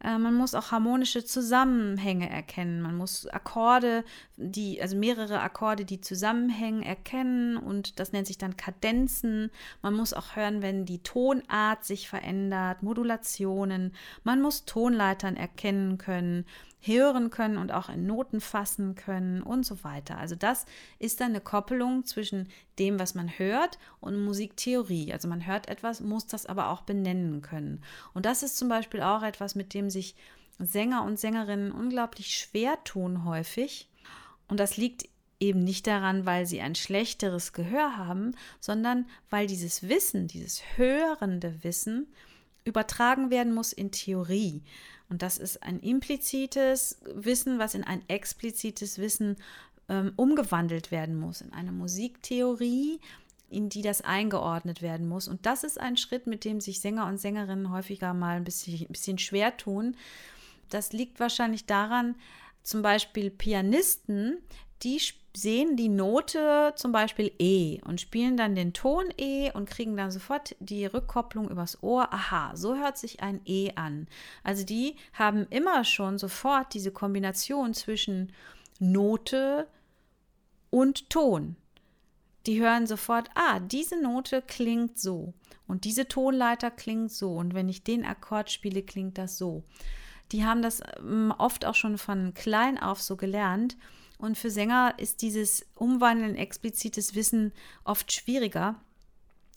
Äh, 0.03 0.19
man 0.19 0.35
muss 0.35 0.55
auch 0.55 0.71
harmonische 0.71 1.25
Zusammenhänge 1.25 2.31
erkennen. 2.31 2.81
Man 2.81 2.97
muss 2.97 3.27
Akkorde, 3.27 4.05
die, 4.37 4.81
also 4.81 4.97
mehrere 4.97 5.41
Akkorde, 5.41 5.85
die 5.85 6.01
zusammenhängen, 6.01 6.83
erkennen 6.83 7.57
und 7.57 7.99
das 7.99 8.13
nennt 8.13 8.27
sich 8.27 8.39
dann 8.39 8.57
Kadenzen. 8.57 9.51
Man 9.83 9.95
muss 9.95 10.13
auch 10.13 10.37
hören, 10.37 10.63
wenn 10.63 10.85
die 10.85 11.03
Tonart 11.03 11.85
sich 11.85 12.09
verändert, 12.09 12.83
Modulationen. 12.83 13.93
Man 14.23 14.41
muss 14.41 14.65
Tonleitern 14.65 15.37
erkennen 15.37 15.99
können 15.99 16.45
hören 16.81 17.31
können 17.31 17.59
und 17.59 17.73
auch 17.73 17.89
in 17.89 18.07
Noten 18.07 18.41
fassen 18.41 18.95
können 18.95 19.43
und 19.43 19.65
so 19.65 19.83
weiter. 19.83 20.19
Also 20.19 20.37
das 20.37 20.65
ist 20.99 21.21
dann 21.21 21.31
eine 21.31 21.41
Koppelung 21.41 22.05
zwischen 22.05 22.49
dem, 22.79 22.99
was 22.99 23.15
man 23.15 23.29
hört 23.39 23.79
und 24.01 24.23
Musiktheorie. 24.23 25.13
Also 25.13 25.29
man 25.29 25.47
hört 25.47 25.69
etwas, 25.69 26.01
muss 26.01 26.27
das 26.27 26.47
aber 26.47 26.71
auch 26.71 26.83
benennen 26.83 27.43
können. 27.43 27.83
Und 28.15 28.27
das 28.27 28.43
ist 28.43 28.57
zum 28.57 28.69
Beispiel 28.69 29.03
auch 29.03 29.23
etwas, 29.23 29.55
mit 29.55 29.75
dem 29.75 29.91
sich 29.91 30.15
Sänger 30.59 31.05
und 31.05 31.19
Sängerinnen 31.19 31.73
unglaublich 31.73 32.37
schwer 32.37 32.83
tun 32.85 33.25
häufig. 33.25 33.89
Und 34.49 34.59
das 34.61 34.77
liegt 34.77 35.09
eben 35.41 35.63
nicht 35.63 35.87
daran, 35.87 36.27
weil 36.27 36.47
sie 36.47 36.61
ein 36.61 36.75
schlechteres 36.75 37.53
Gehör 37.53 37.97
haben, 37.97 38.35
sondern 38.61 39.07
weil 39.31 39.47
dieses 39.47 39.89
Wissen, 39.89 40.27
dieses 40.27 40.63
hörende 40.77 41.63
Wissen 41.63 42.09
übertragen 42.69 43.31
werden 43.31 43.55
muss 43.55 43.73
in 43.73 43.91
Theorie. 43.91 44.63
Und 45.09 45.23
das 45.23 45.39
ist 45.39 45.63
ein 45.63 45.81
implizites 45.81 47.01
Wissen, 47.15 47.59
was 47.59 47.75
in 47.75 47.85
ein 47.85 48.03
explizites 48.09 48.99
Wissen 48.99 49.37
ähm, 49.89 50.13
umgewandelt 50.17 50.91
werden 50.91 51.19
muss, 51.19 51.41
in 51.41 51.53
eine 51.53 51.73
Musiktheorie, 51.73 53.01
in 53.49 53.71
die 53.71 53.83
das 53.83 54.03
eingeordnet 54.03 54.83
werden 54.83 55.09
muss. 55.09 55.27
Und 55.27 55.47
das 55.47 55.65
ist 55.65 55.81
ein 55.81 55.97
Schritt, 55.97 56.27
mit 56.27 56.45
dem 56.45 56.61
sich 56.61 56.81
Sänger 56.81 57.07
und 57.07 57.19
Sängerinnen 57.19 57.71
häufiger 57.71 58.13
mal 58.13 58.37
ein 58.37 58.45
bisschen, 58.45 58.79
ein 58.81 58.93
bisschen 58.93 59.19
schwer 59.19 59.57
tun. 59.57 59.97
Das 60.69 60.93
liegt 60.93 61.19
wahrscheinlich 61.19 61.65
daran, 61.65 62.15
zum 62.63 62.83
Beispiel 62.83 63.31
Pianisten, 63.31 64.37
die 64.83 65.01
sehen 65.37 65.77
die 65.77 65.89
Note 65.89 66.73
zum 66.77 66.93
Beispiel 66.93 67.33
E 67.39 67.81
und 67.85 68.01
spielen 68.01 68.37
dann 68.37 68.55
den 68.55 68.73
Ton 68.73 69.05
E 69.19 69.51
und 69.53 69.69
kriegen 69.69 69.97
dann 69.97 70.11
sofort 70.11 70.57
die 70.61 70.87
Rückkopplung 70.87 71.49
übers 71.51 71.83
Ohr. 71.83 72.13
Aha, 72.13 72.57
so 72.57 72.77
hört 72.77 72.99
sich 72.99 73.23
ein 73.23 73.41
E 73.45 73.73
an. 73.77 74.09
Also 74.43 74.65
die 74.65 74.97
haben 75.13 75.47
immer 75.51 75.85
schon 75.85 76.19
sofort 76.19 76.75
diese 76.75 76.91
Kombination 76.91 77.75
zwischen 77.75 78.33
Note 78.81 79.69
und 80.71 81.11
Ton. 81.11 81.57
Die 82.47 82.61
hören 82.61 82.87
sofort, 82.87 83.29
ah, 83.35 83.61
diese 83.61 84.01
Note 84.01 84.43
klingt 84.43 84.99
so 84.99 85.35
und 85.67 85.85
diese 85.85 86.09
Tonleiter 86.09 86.71
klingt 86.71 87.13
so 87.13 87.35
und 87.35 87.55
wenn 87.55 87.69
ich 87.69 87.85
den 87.85 88.05
Akkord 88.05 88.51
spiele, 88.51 88.83
klingt 88.83 89.19
das 89.19 89.37
so. 89.37 89.65
Die 90.33 90.45
haben 90.45 90.63
das 90.63 90.81
ähm, 90.99 91.33
oft 91.37 91.65
auch 91.65 91.75
schon 91.75 91.99
von 91.99 92.35
klein 92.35 92.79
auf 92.79 93.01
so 93.03 93.17
gelernt 93.17 93.77
Und 94.19 94.37
für 94.37 94.51
Sänger 94.51 94.95
ist 94.99 95.23
dieses 95.23 95.65
Umwandeln 95.75 96.37
explizites 96.37 97.15
Wissen 97.15 97.53
oft 97.85 98.13
schwieriger. 98.13 98.77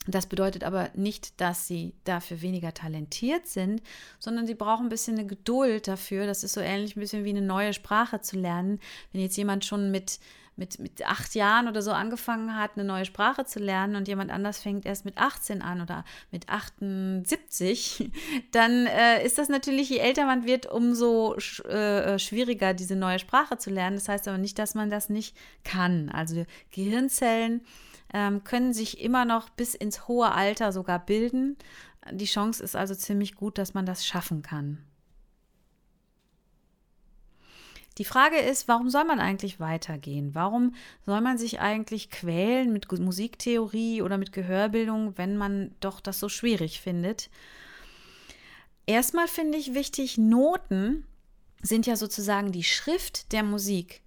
Das 0.06 0.26
bedeutet 0.26 0.64
aber 0.64 0.90
nicht, 0.94 1.40
dass 1.40 1.68
sie 1.68 1.94
dafür 2.04 2.42
weniger 2.42 2.74
talentiert 2.74 3.46
sind, 3.46 3.82
sondern 4.18 4.46
sie 4.46 4.54
brauchen 4.54 4.86
ein 4.86 4.88
bisschen 4.88 5.18
eine 5.18 5.26
Geduld 5.26 5.86
dafür. 5.86 6.26
Das 6.26 6.42
ist 6.42 6.54
so 6.54 6.60
ähnlich 6.60 6.96
ein 6.96 7.00
bisschen 7.00 7.24
wie 7.24 7.30
eine 7.30 7.42
neue 7.42 7.72
Sprache 7.72 8.20
zu 8.20 8.36
lernen. 8.36 8.80
Wenn 9.12 9.20
jetzt 9.20 9.36
jemand 9.36 9.64
schon 9.64 9.92
mit 9.92 10.18
mit, 10.62 10.78
mit 10.78 11.04
acht 11.04 11.34
Jahren 11.34 11.66
oder 11.66 11.82
so 11.82 11.90
angefangen 11.90 12.56
hat, 12.56 12.72
eine 12.76 12.84
neue 12.84 13.04
Sprache 13.04 13.44
zu 13.44 13.58
lernen 13.58 13.96
und 13.96 14.06
jemand 14.06 14.30
anders 14.30 14.60
fängt 14.60 14.86
erst 14.86 15.04
mit 15.04 15.18
18 15.18 15.60
an 15.60 15.80
oder 15.80 16.04
mit 16.30 16.48
78, 16.48 18.12
dann 18.52 18.86
äh, 18.86 19.24
ist 19.26 19.38
das 19.38 19.48
natürlich, 19.48 19.90
je 19.90 19.98
älter 19.98 20.24
man 20.24 20.44
wird, 20.44 20.66
umso 20.66 21.34
sch 21.38 21.64
äh, 21.64 22.16
schwieriger, 22.20 22.74
diese 22.74 22.94
neue 22.94 23.18
Sprache 23.18 23.58
zu 23.58 23.70
lernen. 23.70 23.96
Das 23.96 24.08
heißt 24.08 24.28
aber 24.28 24.38
nicht, 24.38 24.56
dass 24.60 24.76
man 24.76 24.88
das 24.88 25.08
nicht 25.08 25.36
kann. 25.64 26.10
Also 26.10 26.46
Gehirnzellen 26.70 27.62
ähm, 28.14 28.44
können 28.44 28.72
sich 28.72 29.00
immer 29.00 29.24
noch 29.24 29.50
bis 29.50 29.74
ins 29.74 30.06
hohe 30.06 30.30
Alter 30.30 30.70
sogar 30.70 31.00
bilden. 31.04 31.56
Die 32.12 32.26
Chance 32.26 32.62
ist 32.62 32.76
also 32.76 32.94
ziemlich 32.94 33.34
gut, 33.34 33.58
dass 33.58 33.74
man 33.74 33.84
das 33.84 34.06
schaffen 34.06 34.42
kann. 34.42 34.78
Die 37.98 38.04
Frage 38.04 38.38
ist, 38.38 38.68
warum 38.68 38.88
soll 38.88 39.04
man 39.04 39.20
eigentlich 39.20 39.60
weitergehen? 39.60 40.34
Warum 40.34 40.74
soll 41.04 41.20
man 41.20 41.36
sich 41.38 41.60
eigentlich 41.60 42.10
quälen 42.10 42.72
mit 42.72 42.90
Musiktheorie 42.90 44.02
oder 44.02 44.18
mit 44.18 44.32
Gehörbildung, 44.32 45.18
wenn 45.18 45.36
man 45.36 45.74
doch 45.80 46.00
das 46.00 46.18
so 46.18 46.28
schwierig 46.28 46.80
findet? 46.80 47.28
Erstmal 48.86 49.28
finde 49.28 49.58
ich 49.58 49.74
wichtig, 49.74 50.18
Noten 50.18 51.06
sind 51.62 51.86
ja 51.86 51.96
sozusagen 51.96 52.50
die 52.50 52.64
Schrift 52.64 53.32
der 53.32 53.42
Musik. 53.42 54.02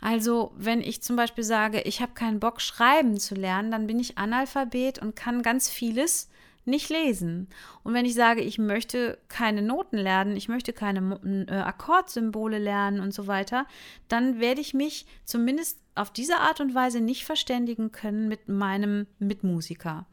Also, 0.00 0.52
wenn 0.56 0.80
ich 0.80 1.02
zum 1.02 1.16
Beispiel 1.16 1.44
sage, 1.44 1.80
ich 1.82 2.00
habe 2.00 2.12
keinen 2.12 2.40
Bock, 2.40 2.60
schreiben 2.60 3.18
zu 3.18 3.34
lernen, 3.34 3.70
dann 3.70 3.86
bin 3.86 3.98
ich 3.98 4.18
Analphabet 4.18 5.00
und 5.00 5.16
kann 5.16 5.42
ganz 5.42 5.70
vieles 5.70 6.28
nicht 6.64 6.88
lesen. 6.88 7.48
Und 7.82 7.94
wenn 7.94 8.04
ich 8.04 8.14
sage, 8.14 8.40
ich 8.40 8.58
möchte 8.58 9.18
keine 9.28 9.62
Noten 9.62 9.96
lernen, 9.96 10.36
ich 10.36 10.48
möchte 10.48 10.72
keine 10.72 11.20
äh, 11.48 11.54
Akkordsymbole 11.54 12.58
lernen 12.58 13.00
und 13.00 13.12
so 13.12 13.26
weiter, 13.26 13.66
dann 14.08 14.40
werde 14.40 14.60
ich 14.60 14.74
mich 14.74 15.06
zumindest 15.24 15.78
auf 15.94 16.10
diese 16.10 16.38
Art 16.38 16.60
und 16.60 16.74
Weise 16.74 17.00
nicht 17.00 17.24
verständigen 17.24 17.92
können 17.92 18.28
mit 18.28 18.48
meinem 18.48 19.06
Mitmusiker. 19.18 20.06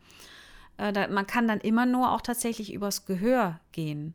Äh, 0.78 1.08
man 1.08 1.28
kann 1.28 1.48
dann 1.48 1.60
immer 1.60 1.86
nur 1.86 2.12
auch 2.12 2.22
tatsächlich 2.22 2.74
übers 2.74 3.06
Gehör 3.06 3.60
gehen. 3.72 4.14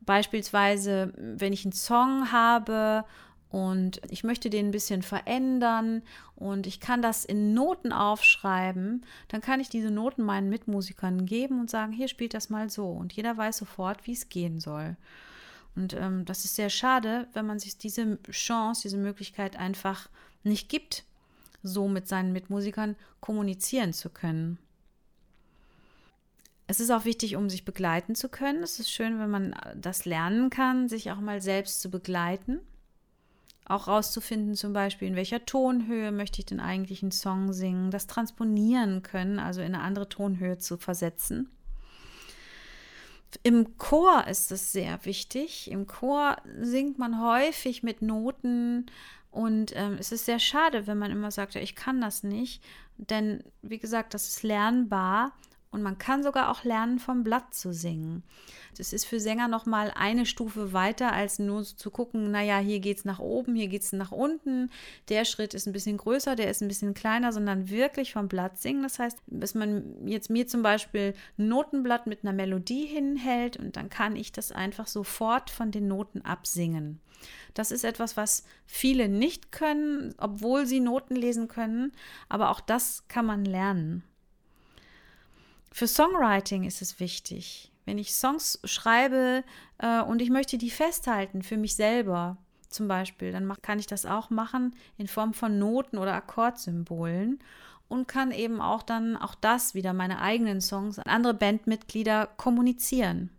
Beispielsweise, 0.00 1.12
wenn 1.16 1.52
ich 1.52 1.64
einen 1.64 1.72
Song 1.72 2.32
habe 2.32 3.04
und 3.52 4.00
ich 4.08 4.24
möchte 4.24 4.48
den 4.48 4.68
ein 4.68 4.72
bisschen 4.72 5.02
verändern 5.02 6.00
und 6.36 6.66
ich 6.66 6.80
kann 6.80 7.02
das 7.02 7.26
in 7.26 7.52
Noten 7.52 7.92
aufschreiben, 7.92 9.04
dann 9.28 9.42
kann 9.42 9.60
ich 9.60 9.68
diese 9.68 9.90
Noten 9.90 10.22
meinen 10.22 10.48
Mitmusikern 10.48 11.26
geben 11.26 11.60
und 11.60 11.68
sagen, 11.68 11.92
hier 11.92 12.08
spielt 12.08 12.32
das 12.32 12.48
mal 12.48 12.70
so 12.70 12.88
und 12.88 13.12
jeder 13.12 13.36
weiß 13.36 13.58
sofort, 13.58 14.06
wie 14.06 14.14
es 14.14 14.30
gehen 14.30 14.58
soll. 14.58 14.96
Und 15.76 15.92
ähm, 15.92 16.24
das 16.24 16.46
ist 16.46 16.56
sehr 16.56 16.70
schade, 16.70 17.28
wenn 17.34 17.44
man 17.44 17.58
sich 17.58 17.76
diese 17.76 18.18
Chance, 18.30 18.82
diese 18.82 18.96
Möglichkeit 18.96 19.58
einfach 19.58 20.08
nicht 20.44 20.70
gibt, 20.70 21.04
so 21.62 21.88
mit 21.88 22.08
seinen 22.08 22.32
Mitmusikern 22.32 22.96
kommunizieren 23.20 23.92
zu 23.92 24.08
können. 24.08 24.56
Es 26.68 26.80
ist 26.80 26.90
auch 26.90 27.04
wichtig, 27.04 27.36
um 27.36 27.50
sich 27.50 27.66
begleiten 27.66 28.14
zu 28.14 28.30
können. 28.30 28.62
Es 28.62 28.78
ist 28.78 28.90
schön, 28.90 29.18
wenn 29.18 29.28
man 29.28 29.54
das 29.76 30.06
lernen 30.06 30.48
kann, 30.48 30.88
sich 30.88 31.10
auch 31.10 31.20
mal 31.20 31.42
selbst 31.42 31.82
zu 31.82 31.90
begleiten. 31.90 32.60
Auch 33.64 33.86
rauszufinden, 33.86 34.54
zum 34.54 34.72
Beispiel, 34.72 35.08
in 35.08 35.16
welcher 35.16 35.44
Tonhöhe 35.46 36.10
möchte 36.10 36.40
ich 36.40 36.46
den 36.46 36.60
eigentlichen 36.60 37.12
Song 37.12 37.52
singen, 37.52 37.90
das 37.90 38.06
transponieren 38.06 39.02
können, 39.02 39.38
also 39.38 39.60
in 39.60 39.74
eine 39.74 39.84
andere 39.84 40.08
Tonhöhe 40.08 40.58
zu 40.58 40.76
versetzen. 40.78 41.48
Im 43.42 43.78
Chor 43.78 44.26
ist 44.26 44.52
es 44.52 44.72
sehr 44.72 45.04
wichtig. 45.04 45.70
Im 45.70 45.86
Chor 45.86 46.36
singt 46.60 46.98
man 46.98 47.22
häufig 47.22 47.82
mit 47.82 48.02
Noten 48.02 48.86
und 49.30 49.72
ähm, 49.74 49.96
es 49.98 50.12
ist 50.12 50.26
sehr 50.26 50.38
schade, 50.38 50.86
wenn 50.86 50.98
man 50.98 51.10
immer 51.10 51.30
sagt, 51.30 51.56
ich 51.56 51.74
kann 51.74 52.00
das 52.00 52.22
nicht. 52.22 52.62
Denn, 52.98 53.42
wie 53.62 53.78
gesagt, 53.78 54.12
das 54.12 54.28
ist 54.28 54.42
lernbar 54.42 55.32
und 55.72 55.82
man 55.82 55.98
kann 55.98 56.22
sogar 56.22 56.50
auch 56.50 56.64
lernen, 56.64 56.98
vom 56.98 57.24
Blatt 57.24 57.54
zu 57.54 57.72
singen. 57.72 58.22
Das 58.76 58.92
ist 58.92 59.04
für 59.04 59.20
Sänger 59.20 59.48
nochmal 59.48 59.92
eine 59.94 60.24
Stufe 60.24 60.72
weiter, 60.72 61.12
als 61.12 61.38
nur 61.38 61.64
zu 61.64 61.90
gucken, 61.90 62.30
naja, 62.30 62.58
hier 62.58 62.80
geht 62.80 62.98
es 62.98 63.04
nach 63.04 63.18
oben, 63.18 63.54
hier 63.54 63.68
geht 63.68 63.82
es 63.82 63.92
nach 63.92 64.12
unten. 64.12 64.70
Der 65.08 65.24
Schritt 65.24 65.54
ist 65.54 65.66
ein 65.66 65.72
bisschen 65.72 65.96
größer, 65.96 66.36
der 66.36 66.50
ist 66.50 66.62
ein 66.62 66.68
bisschen 66.68 66.94
kleiner, 66.94 67.32
sondern 67.32 67.68
wirklich 67.68 68.12
vom 68.12 68.28
Blatt 68.28 68.58
singen. 68.58 68.82
Das 68.82 68.98
heißt, 68.98 69.18
dass 69.26 69.54
man 69.54 70.06
jetzt 70.06 70.30
mir 70.30 70.46
zum 70.46 70.62
Beispiel 70.62 71.14
ein 71.38 71.48
Notenblatt 71.48 72.06
mit 72.06 72.22
einer 72.22 72.32
Melodie 72.32 72.86
hinhält 72.86 73.56
und 73.56 73.76
dann 73.76 73.88
kann 73.88 74.14
ich 74.14 74.30
das 74.30 74.52
einfach 74.52 74.86
sofort 74.86 75.50
von 75.50 75.70
den 75.70 75.88
Noten 75.88 76.22
absingen. 76.22 77.00
Das 77.54 77.70
ist 77.70 77.84
etwas, 77.84 78.16
was 78.16 78.44
viele 78.66 79.08
nicht 79.08 79.52
können, 79.52 80.14
obwohl 80.18 80.66
sie 80.66 80.80
Noten 80.80 81.16
lesen 81.16 81.48
können, 81.48 81.92
aber 82.28 82.50
auch 82.50 82.60
das 82.60 83.04
kann 83.08 83.26
man 83.26 83.44
lernen. 83.44 84.02
Für 85.72 85.88
Songwriting 85.88 86.64
ist 86.64 86.82
es 86.82 87.00
wichtig. 87.00 87.72
Wenn 87.84 87.98
ich 87.98 88.14
Songs 88.14 88.60
schreibe 88.64 89.42
äh, 89.78 90.02
und 90.02 90.22
ich 90.22 90.30
möchte 90.30 90.58
die 90.58 90.70
festhalten 90.70 91.42
für 91.42 91.56
mich 91.56 91.74
selber, 91.74 92.36
zum 92.68 92.88
Beispiel, 92.88 93.32
dann 93.32 93.52
kann 93.60 93.78
ich 93.78 93.86
das 93.86 94.06
auch 94.06 94.30
machen 94.30 94.74
in 94.96 95.08
Form 95.08 95.34
von 95.34 95.58
Noten 95.58 95.98
oder 95.98 96.14
Akkordsymbolen 96.14 97.40
und 97.88 98.08
kann 98.08 98.30
eben 98.30 98.60
auch 98.60 98.82
dann 98.82 99.16
auch 99.16 99.34
das 99.34 99.74
wieder 99.74 99.92
meine 99.92 100.20
eigenen 100.20 100.60
Songs 100.60 100.98
an 100.98 101.10
andere 101.10 101.34
Bandmitglieder 101.34 102.28
kommunizieren. 102.36 103.30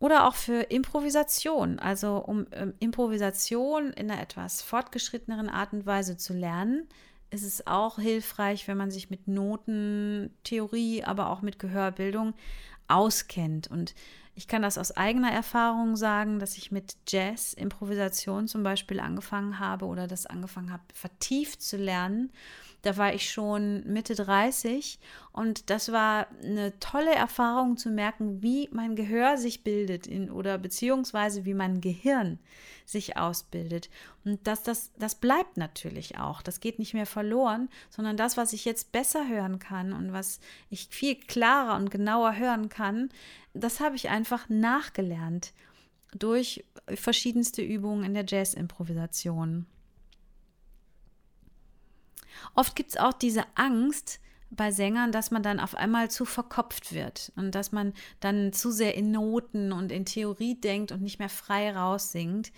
Oder 0.00 0.26
auch 0.26 0.34
für 0.34 0.62
Improvisation, 0.62 1.78
also 1.78 2.16
um 2.16 2.46
ähm, 2.50 2.74
Improvisation 2.80 3.92
in 3.92 4.10
einer 4.10 4.20
etwas 4.20 4.60
fortgeschritteneren 4.60 5.48
Art 5.48 5.72
und 5.72 5.86
Weise 5.86 6.16
zu 6.16 6.32
lernen, 6.32 6.88
ist 7.32 7.44
es 7.44 7.66
auch 7.66 7.98
hilfreich, 7.98 8.68
wenn 8.68 8.76
man 8.76 8.90
sich 8.90 9.10
mit 9.10 9.26
Notentheorie, 9.26 11.04
aber 11.04 11.30
auch 11.30 11.42
mit 11.42 11.58
Gehörbildung 11.58 12.34
auskennt. 12.88 13.68
Und 13.68 13.94
ich 14.34 14.48
kann 14.48 14.62
das 14.62 14.78
aus 14.78 14.96
eigener 14.96 15.30
Erfahrung 15.30 15.96
sagen, 15.96 16.38
dass 16.38 16.56
ich 16.56 16.70
mit 16.70 16.96
Jazz, 17.08 17.52
Improvisation 17.52 18.48
zum 18.48 18.62
Beispiel 18.62 19.00
angefangen 19.00 19.58
habe 19.58 19.86
oder 19.86 20.06
das 20.06 20.26
angefangen 20.26 20.72
habe, 20.72 20.82
vertieft 20.94 21.62
zu 21.62 21.76
lernen 21.76 22.32
da 22.82 22.96
war 22.96 23.14
ich 23.14 23.30
schon 23.30 23.84
Mitte 23.86 24.14
30 24.14 24.98
und 25.32 25.70
das 25.70 25.92
war 25.92 26.26
eine 26.42 26.78
tolle 26.80 27.14
Erfahrung 27.14 27.76
zu 27.76 27.90
merken, 27.90 28.42
wie 28.42 28.68
mein 28.72 28.96
Gehör 28.96 29.38
sich 29.38 29.62
bildet 29.62 30.06
in, 30.06 30.30
oder 30.30 30.58
beziehungsweise 30.58 31.44
wie 31.44 31.54
mein 31.54 31.80
Gehirn 31.80 32.40
sich 32.84 33.16
ausbildet. 33.16 33.88
Und 34.24 34.46
das, 34.46 34.64
das, 34.64 34.90
das 34.98 35.14
bleibt 35.14 35.56
natürlich 35.56 36.18
auch. 36.18 36.42
Das 36.42 36.58
geht 36.58 36.80
nicht 36.80 36.92
mehr 36.92 37.06
verloren, 37.06 37.68
sondern 37.88 38.16
das, 38.16 38.36
was 38.36 38.52
ich 38.52 38.64
jetzt 38.64 38.92
besser 38.92 39.28
hören 39.28 39.60
kann 39.60 39.92
und 39.92 40.12
was 40.12 40.40
ich 40.68 40.88
viel 40.90 41.14
klarer 41.14 41.76
und 41.76 41.90
genauer 41.90 42.36
hören 42.36 42.68
kann, 42.68 43.10
das 43.54 43.80
habe 43.80 43.96
ich 43.96 44.08
einfach 44.08 44.48
nachgelernt 44.48 45.52
durch 46.14 46.64
verschiedenste 46.94 47.62
Übungen 47.62 48.04
in 48.04 48.14
der 48.14 48.26
Jazz-Improvisation. 48.26 49.66
Oft 52.54 52.76
gibt 52.76 52.90
es 52.90 52.96
auch 52.96 53.12
diese 53.12 53.44
Angst 53.54 54.20
bei 54.50 54.70
Sängern, 54.70 55.12
dass 55.12 55.30
man 55.30 55.42
dann 55.42 55.60
auf 55.60 55.74
einmal 55.74 56.10
zu 56.10 56.24
verkopft 56.24 56.92
wird 56.92 57.32
und 57.36 57.54
dass 57.54 57.72
man 57.72 57.94
dann 58.20 58.52
zu 58.52 58.70
sehr 58.70 58.94
in 58.94 59.10
Noten 59.10 59.72
und 59.72 59.90
in 59.90 60.04
Theorie 60.04 60.54
denkt 60.54 60.92
und 60.92 61.02
nicht 61.02 61.18
mehr 61.18 61.30
frei 61.30 61.74
raussingt. 61.74 62.52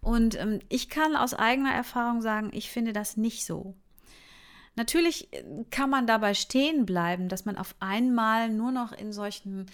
Und 0.00 0.38
ähm, 0.38 0.60
ich 0.68 0.90
kann 0.90 1.16
aus 1.16 1.34
eigener 1.34 1.72
Erfahrung 1.72 2.20
sagen, 2.20 2.50
ich 2.52 2.70
finde 2.70 2.92
das 2.92 3.16
nicht 3.16 3.46
so. 3.46 3.74
Natürlich 4.76 5.32
äh, 5.32 5.42
kann 5.70 5.90
man 5.90 6.06
dabei 6.06 6.34
stehen 6.34 6.86
bleiben, 6.86 7.28
dass 7.28 7.44
man 7.44 7.58
auf 7.58 7.74
einmal 7.80 8.48
nur 8.48 8.70
noch 8.70 8.92
in 8.92 9.12
solchen 9.12 9.66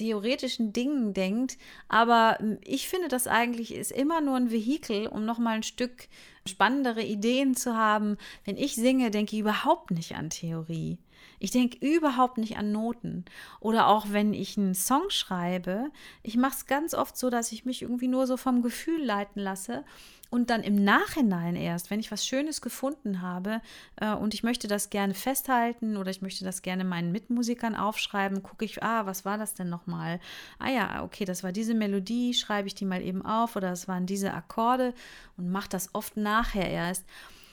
theoretischen 0.00 0.72
Dingen 0.72 1.12
denkt, 1.12 1.58
aber 1.88 2.36
hm, 2.40 2.58
ich 2.64 2.88
finde, 2.88 3.08
das 3.08 3.26
eigentlich 3.26 3.74
ist 3.74 3.92
immer 3.92 4.22
nur 4.22 4.36
ein 4.36 4.50
Vehikel, 4.50 5.06
um 5.06 5.26
noch 5.26 5.38
mal 5.38 5.56
ein 5.56 5.62
Stück 5.62 6.08
spannendere 6.48 7.02
Ideen 7.02 7.54
zu 7.54 7.76
haben. 7.76 8.16
Wenn 8.46 8.56
ich 8.56 8.74
singe, 8.74 9.10
denke 9.10 9.36
ich 9.36 9.40
überhaupt 9.40 9.90
nicht 9.90 10.16
an 10.16 10.30
Theorie. 10.30 10.98
Ich 11.38 11.50
denke 11.50 11.78
überhaupt 11.86 12.38
nicht 12.38 12.56
an 12.56 12.72
Noten. 12.72 13.26
Oder 13.60 13.88
auch 13.88 14.06
wenn 14.10 14.32
ich 14.32 14.56
einen 14.56 14.74
Song 14.74 15.10
schreibe, 15.10 15.90
ich 16.22 16.36
mache 16.36 16.54
es 16.56 16.66
ganz 16.66 16.94
oft 16.94 17.16
so, 17.16 17.28
dass 17.28 17.52
ich 17.52 17.66
mich 17.66 17.82
irgendwie 17.82 18.08
nur 18.08 18.26
so 18.26 18.38
vom 18.38 18.62
Gefühl 18.62 19.04
leiten 19.04 19.42
lasse 19.42 19.84
und 20.30 20.48
dann 20.48 20.62
im 20.62 20.82
Nachhinein 20.82 21.56
erst, 21.56 21.90
wenn 21.90 22.00
ich 22.00 22.12
was 22.12 22.24
Schönes 22.24 22.60
gefunden 22.60 23.20
habe 23.20 23.60
äh, 23.96 24.14
und 24.14 24.32
ich 24.32 24.42
möchte 24.42 24.68
das 24.68 24.88
gerne 24.88 25.14
festhalten 25.14 25.96
oder 25.96 26.10
ich 26.10 26.22
möchte 26.22 26.44
das 26.44 26.62
gerne 26.62 26.84
meinen 26.84 27.12
Mitmusikern 27.12 27.74
aufschreiben, 27.74 28.42
gucke 28.42 28.64
ich, 28.64 28.82
ah, 28.82 29.06
was 29.06 29.24
war 29.24 29.38
das 29.38 29.54
denn 29.54 29.68
nochmal? 29.68 30.20
Ah 30.58 30.70
ja, 30.70 31.02
okay, 31.02 31.24
das 31.24 31.42
war 31.42 31.52
diese 31.52 31.74
Melodie, 31.74 32.32
schreibe 32.34 32.68
ich 32.68 32.76
die 32.76 32.84
mal 32.84 33.02
eben 33.02 33.24
auf 33.26 33.56
oder 33.56 33.72
es 33.72 33.88
waren 33.88 34.06
diese 34.06 34.32
Akkorde 34.32 34.94
und 35.36 35.50
mache 35.50 35.68
das 35.68 35.94
oft 35.94 36.16
nachher 36.16 36.70
erst. 36.70 37.04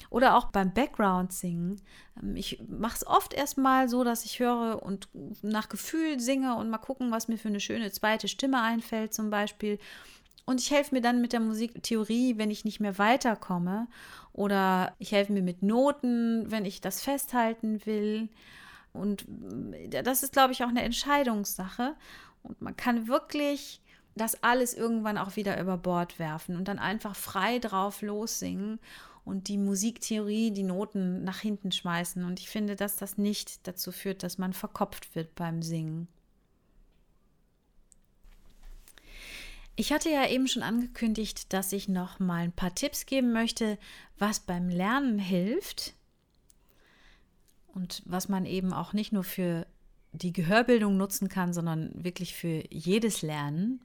Oder 0.09 0.37
auch 0.37 0.51
beim 0.51 0.73
Background-Singen. 0.73 1.81
Ähm, 2.21 2.35
ich 2.35 2.61
mache 2.67 2.95
es 2.95 3.07
oft 3.07 3.33
erstmal 3.33 3.89
so, 3.89 4.03
dass 4.03 4.23
ich 4.23 4.39
höre 4.39 4.81
und 4.83 5.09
nach 5.41 5.67
Gefühl 5.67 6.19
singe 6.19 6.55
und 6.55 6.69
mal 6.69 6.77
gucken, 6.77 7.11
was 7.11 7.27
mir 7.27 7.37
für 7.37 7.49
eine 7.49 7.59
schöne 7.59 7.91
zweite 7.91 8.27
Stimme 8.27 8.61
einfällt, 8.61 9.13
zum 9.13 9.29
Beispiel. 9.29 9.79
Und 10.47 10.61
ich 10.61 10.71
helfe 10.71 10.95
mir 10.95 11.01
dann 11.01 11.19
mit 11.19 11.33
der 11.33 11.41
Musiktheorie, 11.41 12.37
wenn 12.37 12.49
ich 12.49 12.63
nicht 12.63 12.79
mehr 12.79 12.97
weiterkomme. 12.97 13.87
Oder 14.31 14.95
ich 14.97 15.11
helfe 15.11 15.33
mir 15.33 15.41
mit 15.41 15.61
Noten, 15.61 16.49
wenn 16.49 16.63
ich 16.63 16.79
das 16.79 17.01
festhalten 17.01 17.85
will. 17.85 18.29
Und 18.93 19.25
äh, 19.73 20.01
das 20.03 20.23
ist, 20.23 20.31
glaube 20.31 20.53
ich, 20.53 20.63
auch 20.63 20.69
eine 20.69 20.83
Entscheidungssache. 20.83 21.95
Und 22.43 22.61
man 22.61 22.77
kann 22.77 23.09
wirklich 23.09 23.81
das 24.15 24.41
alles 24.41 24.73
irgendwann 24.73 25.17
auch 25.17 25.35
wieder 25.35 25.59
über 25.59 25.77
Bord 25.77 26.17
werfen 26.17 26.55
und 26.55 26.69
dann 26.69 26.79
einfach 26.79 27.15
frei 27.15 27.59
drauf 27.59 28.01
lossingen 28.01 28.79
und 29.25 29.49
die 29.49 29.57
Musiktheorie, 29.57 30.51
die 30.51 30.63
Noten 30.63 31.25
nach 31.25 31.39
hinten 31.39 31.73
schmeißen. 31.73 32.23
Und 32.23 32.39
ich 32.39 32.49
finde, 32.49 32.77
dass 32.77 32.95
das 32.95 33.17
nicht 33.17 33.67
dazu 33.67 33.91
führt, 33.91 34.23
dass 34.23 34.37
man 34.37 34.53
verkopft 34.53 35.13
wird 35.13 35.35
beim 35.35 35.61
Singen. 35.61 36.07
Ich 39.79 39.93
hatte 39.93 40.09
ja 40.09 40.27
eben 40.27 40.47
schon 40.47 40.63
angekündigt, 40.63 41.53
dass 41.53 41.71
ich 41.71 41.87
noch 41.87 42.17
mal 42.17 42.43
ein 42.43 42.51
paar 42.51 42.73
Tipps 42.73 43.05
geben 43.05 43.31
möchte, 43.31 43.77
was 44.17 44.39
beim 44.39 44.69
Lernen 44.69 45.19
hilft 45.19 45.93
und 47.67 48.01
was 48.05 48.27
man 48.27 48.47
eben 48.47 48.73
auch 48.73 48.93
nicht 48.93 49.13
nur 49.13 49.23
für 49.23 49.67
die 50.13 50.33
Gehörbildung 50.33 50.97
nutzen 50.97 51.29
kann, 51.29 51.53
sondern 51.53 51.91
wirklich 51.93 52.33
für 52.33 52.63
jedes 52.71 53.21
Lernen. 53.21 53.79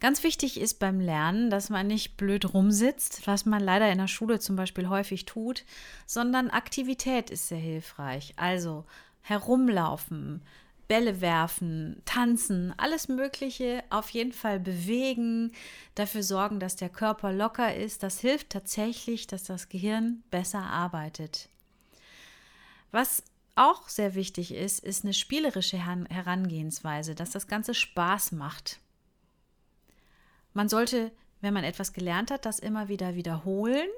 Ganz 0.00 0.24
wichtig 0.24 0.58
ist 0.58 0.80
beim 0.80 0.98
Lernen, 0.98 1.48
dass 1.48 1.70
man 1.70 1.86
nicht 1.86 2.16
blöd 2.16 2.52
rumsitzt, 2.52 3.24
was 3.28 3.46
man 3.46 3.62
leider 3.62 3.90
in 3.92 3.98
der 3.98 4.08
Schule 4.08 4.40
zum 4.40 4.56
Beispiel 4.56 4.88
häufig 4.88 5.26
tut, 5.26 5.64
sondern 6.06 6.50
Aktivität 6.50 7.30
ist 7.30 7.46
sehr 7.46 7.58
hilfreich. 7.58 8.34
Also 8.36 8.84
herumlaufen, 9.20 10.42
Bälle 10.88 11.20
werfen, 11.20 12.00
tanzen, 12.04 12.72
alles 12.78 13.08
Mögliche, 13.08 13.82
auf 13.90 14.10
jeden 14.10 14.32
Fall 14.32 14.60
bewegen, 14.60 15.52
dafür 15.94 16.22
sorgen, 16.22 16.60
dass 16.60 16.76
der 16.76 16.88
Körper 16.88 17.32
locker 17.32 17.74
ist. 17.74 18.02
Das 18.02 18.20
hilft 18.20 18.50
tatsächlich, 18.50 19.26
dass 19.26 19.44
das 19.44 19.68
Gehirn 19.68 20.22
besser 20.30 20.62
arbeitet. 20.62 21.48
Was 22.92 23.24
auch 23.56 23.88
sehr 23.88 24.14
wichtig 24.14 24.54
ist, 24.54 24.80
ist 24.80 25.04
eine 25.04 25.14
spielerische 25.14 25.78
Herangehensweise, 25.78 27.14
dass 27.14 27.30
das 27.30 27.46
Ganze 27.46 27.74
Spaß 27.74 28.32
macht. 28.32 28.80
Man 30.52 30.68
sollte, 30.68 31.10
wenn 31.40 31.54
man 31.54 31.64
etwas 31.64 31.92
gelernt 31.92 32.30
hat, 32.30 32.46
das 32.46 32.58
immer 32.58 32.88
wieder 32.88 33.14
wiederholen. 33.14 33.88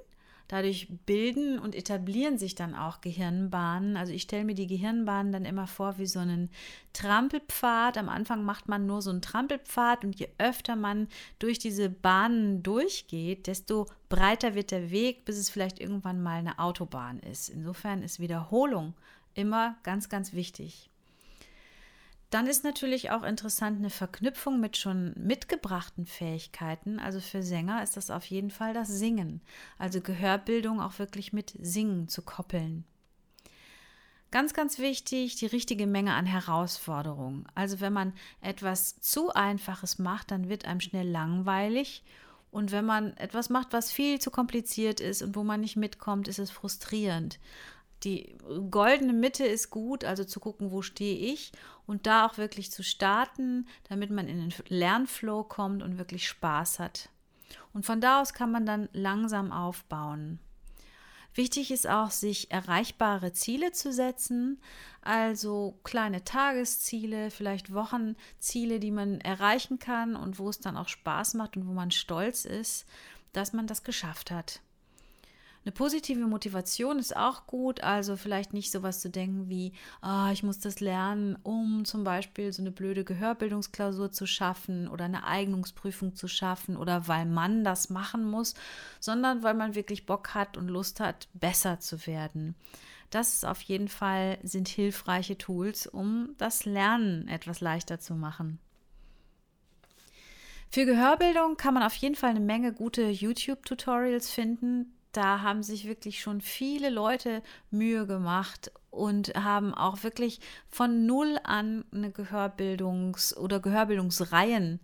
Dadurch 0.48 0.88
bilden 1.04 1.58
und 1.58 1.74
etablieren 1.74 2.38
sich 2.38 2.54
dann 2.54 2.74
auch 2.74 3.02
Gehirnbahnen. 3.02 3.98
Also 3.98 4.14
ich 4.14 4.22
stelle 4.22 4.44
mir 4.44 4.54
die 4.54 4.66
Gehirnbahnen 4.66 5.30
dann 5.30 5.44
immer 5.44 5.66
vor 5.66 5.98
wie 5.98 6.06
so 6.06 6.20
einen 6.20 6.48
Trampelpfad. 6.94 7.98
Am 7.98 8.08
Anfang 8.08 8.44
macht 8.44 8.66
man 8.66 8.86
nur 8.86 9.02
so 9.02 9.10
einen 9.10 9.20
Trampelpfad 9.20 10.04
und 10.04 10.18
je 10.18 10.28
öfter 10.38 10.74
man 10.74 11.08
durch 11.38 11.58
diese 11.58 11.90
Bahnen 11.90 12.62
durchgeht, 12.62 13.46
desto 13.46 13.88
breiter 14.08 14.54
wird 14.54 14.70
der 14.70 14.90
Weg, 14.90 15.26
bis 15.26 15.36
es 15.36 15.50
vielleicht 15.50 15.80
irgendwann 15.80 16.22
mal 16.22 16.38
eine 16.38 16.58
Autobahn 16.58 17.20
ist. 17.20 17.50
Insofern 17.50 18.02
ist 18.02 18.18
Wiederholung 18.18 18.94
immer 19.34 19.76
ganz, 19.82 20.08
ganz 20.08 20.32
wichtig. 20.32 20.88
Dann 22.30 22.46
ist 22.46 22.62
natürlich 22.62 23.10
auch 23.10 23.22
interessant 23.22 23.78
eine 23.78 23.88
Verknüpfung 23.88 24.60
mit 24.60 24.76
schon 24.76 25.14
mitgebrachten 25.16 26.04
Fähigkeiten. 26.04 26.98
Also 26.98 27.20
für 27.20 27.42
Sänger 27.42 27.82
ist 27.82 27.96
das 27.96 28.10
auf 28.10 28.26
jeden 28.26 28.50
Fall 28.50 28.74
das 28.74 28.88
Singen. 28.88 29.40
Also 29.78 30.02
Gehörbildung 30.02 30.80
auch 30.80 30.98
wirklich 30.98 31.32
mit 31.32 31.54
Singen 31.58 32.08
zu 32.08 32.20
koppeln. 32.20 32.84
Ganz, 34.30 34.52
ganz 34.52 34.78
wichtig, 34.78 35.36
die 35.36 35.46
richtige 35.46 35.86
Menge 35.86 36.12
an 36.12 36.26
Herausforderungen. 36.26 37.46
Also 37.54 37.80
wenn 37.80 37.94
man 37.94 38.12
etwas 38.42 39.00
zu 39.00 39.30
Einfaches 39.30 39.98
macht, 39.98 40.30
dann 40.30 40.50
wird 40.50 40.66
einem 40.66 40.80
schnell 40.80 41.08
langweilig. 41.08 42.04
Und 42.50 42.72
wenn 42.72 42.84
man 42.84 43.16
etwas 43.16 43.48
macht, 43.48 43.72
was 43.72 43.90
viel 43.90 44.18
zu 44.18 44.30
kompliziert 44.30 45.00
ist 45.00 45.22
und 45.22 45.34
wo 45.34 45.44
man 45.44 45.62
nicht 45.62 45.76
mitkommt, 45.76 46.28
ist 46.28 46.38
es 46.38 46.50
frustrierend 46.50 47.38
die 48.04 48.36
goldene 48.70 49.12
Mitte 49.12 49.44
ist 49.44 49.70
gut, 49.70 50.04
also 50.04 50.24
zu 50.24 50.40
gucken, 50.40 50.70
wo 50.70 50.82
stehe 50.82 51.32
ich 51.32 51.52
und 51.86 52.06
da 52.06 52.26
auch 52.26 52.38
wirklich 52.38 52.70
zu 52.70 52.82
starten, 52.82 53.66
damit 53.88 54.10
man 54.10 54.28
in 54.28 54.38
den 54.38 54.54
Lernflow 54.68 55.44
kommt 55.44 55.82
und 55.82 55.98
wirklich 55.98 56.28
Spaß 56.28 56.78
hat. 56.78 57.08
Und 57.72 57.86
von 57.86 58.00
da 58.00 58.20
aus 58.20 58.34
kann 58.34 58.52
man 58.52 58.66
dann 58.66 58.88
langsam 58.92 59.52
aufbauen. 59.52 60.38
Wichtig 61.34 61.70
ist 61.70 61.88
auch, 61.88 62.10
sich 62.10 62.50
erreichbare 62.50 63.32
Ziele 63.32 63.72
zu 63.72 63.92
setzen, 63.92 64.60
also 65.02 65.78
kleine 65.84 66.24
Tagesziele, 66.24 67.30
vielleicht 67.30 67.72
Wochenziele, 67.72 68.80
die 68.80 68.90
man 68.90 69.20
erreichen 69.20 69.78
kann 69.78 70.16
und 70.16 70.38
wo 70.38 70.48
es 70.48 70.58
dann 70.58 70.76
auch 70.76 70.88
Spaß 70.88 71.34
macht 71.34 71.56
und 71.56 71.68
wo 71.68 71.72
man 71.72 71.90
stolz 71.90 72.44
ist, 72.44 72.86
dass 73.32 73.52
man 73.52 73.66
das 73.66 73.84
geschafft 73.84 74.30
hat. 74.30 74.60
Eine 75.64 75.72
positive 75.72 76.26
Motivation 76.26 76.98
ist 76.98 77.16
auch 77.16 77.46
gut, 77.46 77.82
also 77.82 78.16
vielleicht 78.16 78.54
nicht 78.54 78.70
sowas 78.70 79.00
zu 79.00 79.10
denken 79.10 79.48
wie, 79.48 79.72
ah, 80.00 80.30
ich 80.32 80.42
muss 80.42 80.60
das 80.60 80.80
lernen, 80.80 81.36
um 81.42 81.84
zum 81.84 82.04
Beispiel 82.04 82.52
so 82.52 82.62
eine 82.62 82.70
blöde 82.70 83.04
Gehörbildungsklausur 83.04 84.10
zu 84.10 84.26
schaffen 84.26 84.88
oder 84.88 85.04
eine 85.04 85.26
Eignungsprüfung 85.26 86.14
zu 86.14 86.28
schaffen 86.28 86.76
oder 86.76 87.08
weil 87.08 87.26
man 87.26 87.64
das 87.64 87.90
machen 87.90 88.24
muss, 88.24 88.54
sondern 89.00 89.42
weil 89.42 89.54
man 89.54 89.74
wirklich 89.74 90.06
Bock 90.06 90.34
hat 90.34 90.56
und 90.56 90.68
Lust 90.68 91.00
hat, 91.00 91.28
besser 91.34 91.80
zu 91.80 92.06
werden. 92.06 92.54
Das 93.10 93.34
ist 93.34 93.44
auf 93.44 93.60
jeden 93.62 93.88
Fall 93.88 94.38
sind 94.42 94.68
hilfreiche 94.68 95.38
Tools, 95.38 95.86
um 95.86 96.34
das 96.38 96.64
Lernen 96.66 97.26
etwas 97.26 97.60
leichter 97.60 97.98
zu 98.00 98.14
machen. 98.14 98.58
Für 100.70 100.84
Gehörbildung 100.84 101.56
kann 101.56 101.72
man 101.72 101.82
auf 101.82 101.94
jeden 101.94 102.14
Fall 102.14 102.30
eine 102.30 102.40
Menge 102.40 102.74
gute 102.74 103.08
YouTube-Tutorials 103.08 104.30
finden 104.30 104.92
da 105.12 105.42
haben 105.42 105.62
sich 105.62 105.86
wirklich 105.86 106.20
schon 106.20 106.40
viele 106.40 106.90
Leute 106.90 107.42
Mühe 107.70 108.06
gemacht 108.06 108.70
und 108.90 109.34
haben 109.34 109.74
auch 109.74 110.02
wirklich 110.02 110.40
von 110.68 111.06
null 111.06 111.38
an 111.44 111.84
eine 111.92 112.10
Gehörbildungs- 112.10 113.36
oder 113.36 113.60
Gehörbildungsreihen 113.60 114.80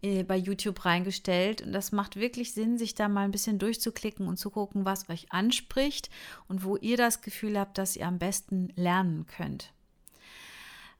äh, 0.00 0.22
bei 0.22 0.36
YouTube 0.36 0.84
reingestellt. 0.84 1.62
Und 1.62 1.72
das 1.72 1.92
macht 1.92 2.16
wirklich 2.16 2.54
Sinn, 2.54 2.78
sich 2.78 2.94
da 2.94 3.08
mal 3.08 3.24
ein 3.24 3.32
bisschen 3.32 3.58
durchzuklicken 3.58 4.28
und 4.28 4.36
zu 4.36 4.50
gucken, 4.50 4.84
was 4.84 5.08
euch 5.08 5.32
anspricht 5.32 6.08
und 6.46 6.64
wo 6.64 6.76
ihr 6.76 6.96
das 6.96 7.20
Gefühl 7.20 7.58
habt, 7.58 7.78
dass 7.78 7.96
ihr 7.96 8.06
am 8.06 8.18
besten 8.18 8.72
lernen 8.76 9.26
könnt. 9.26 9.72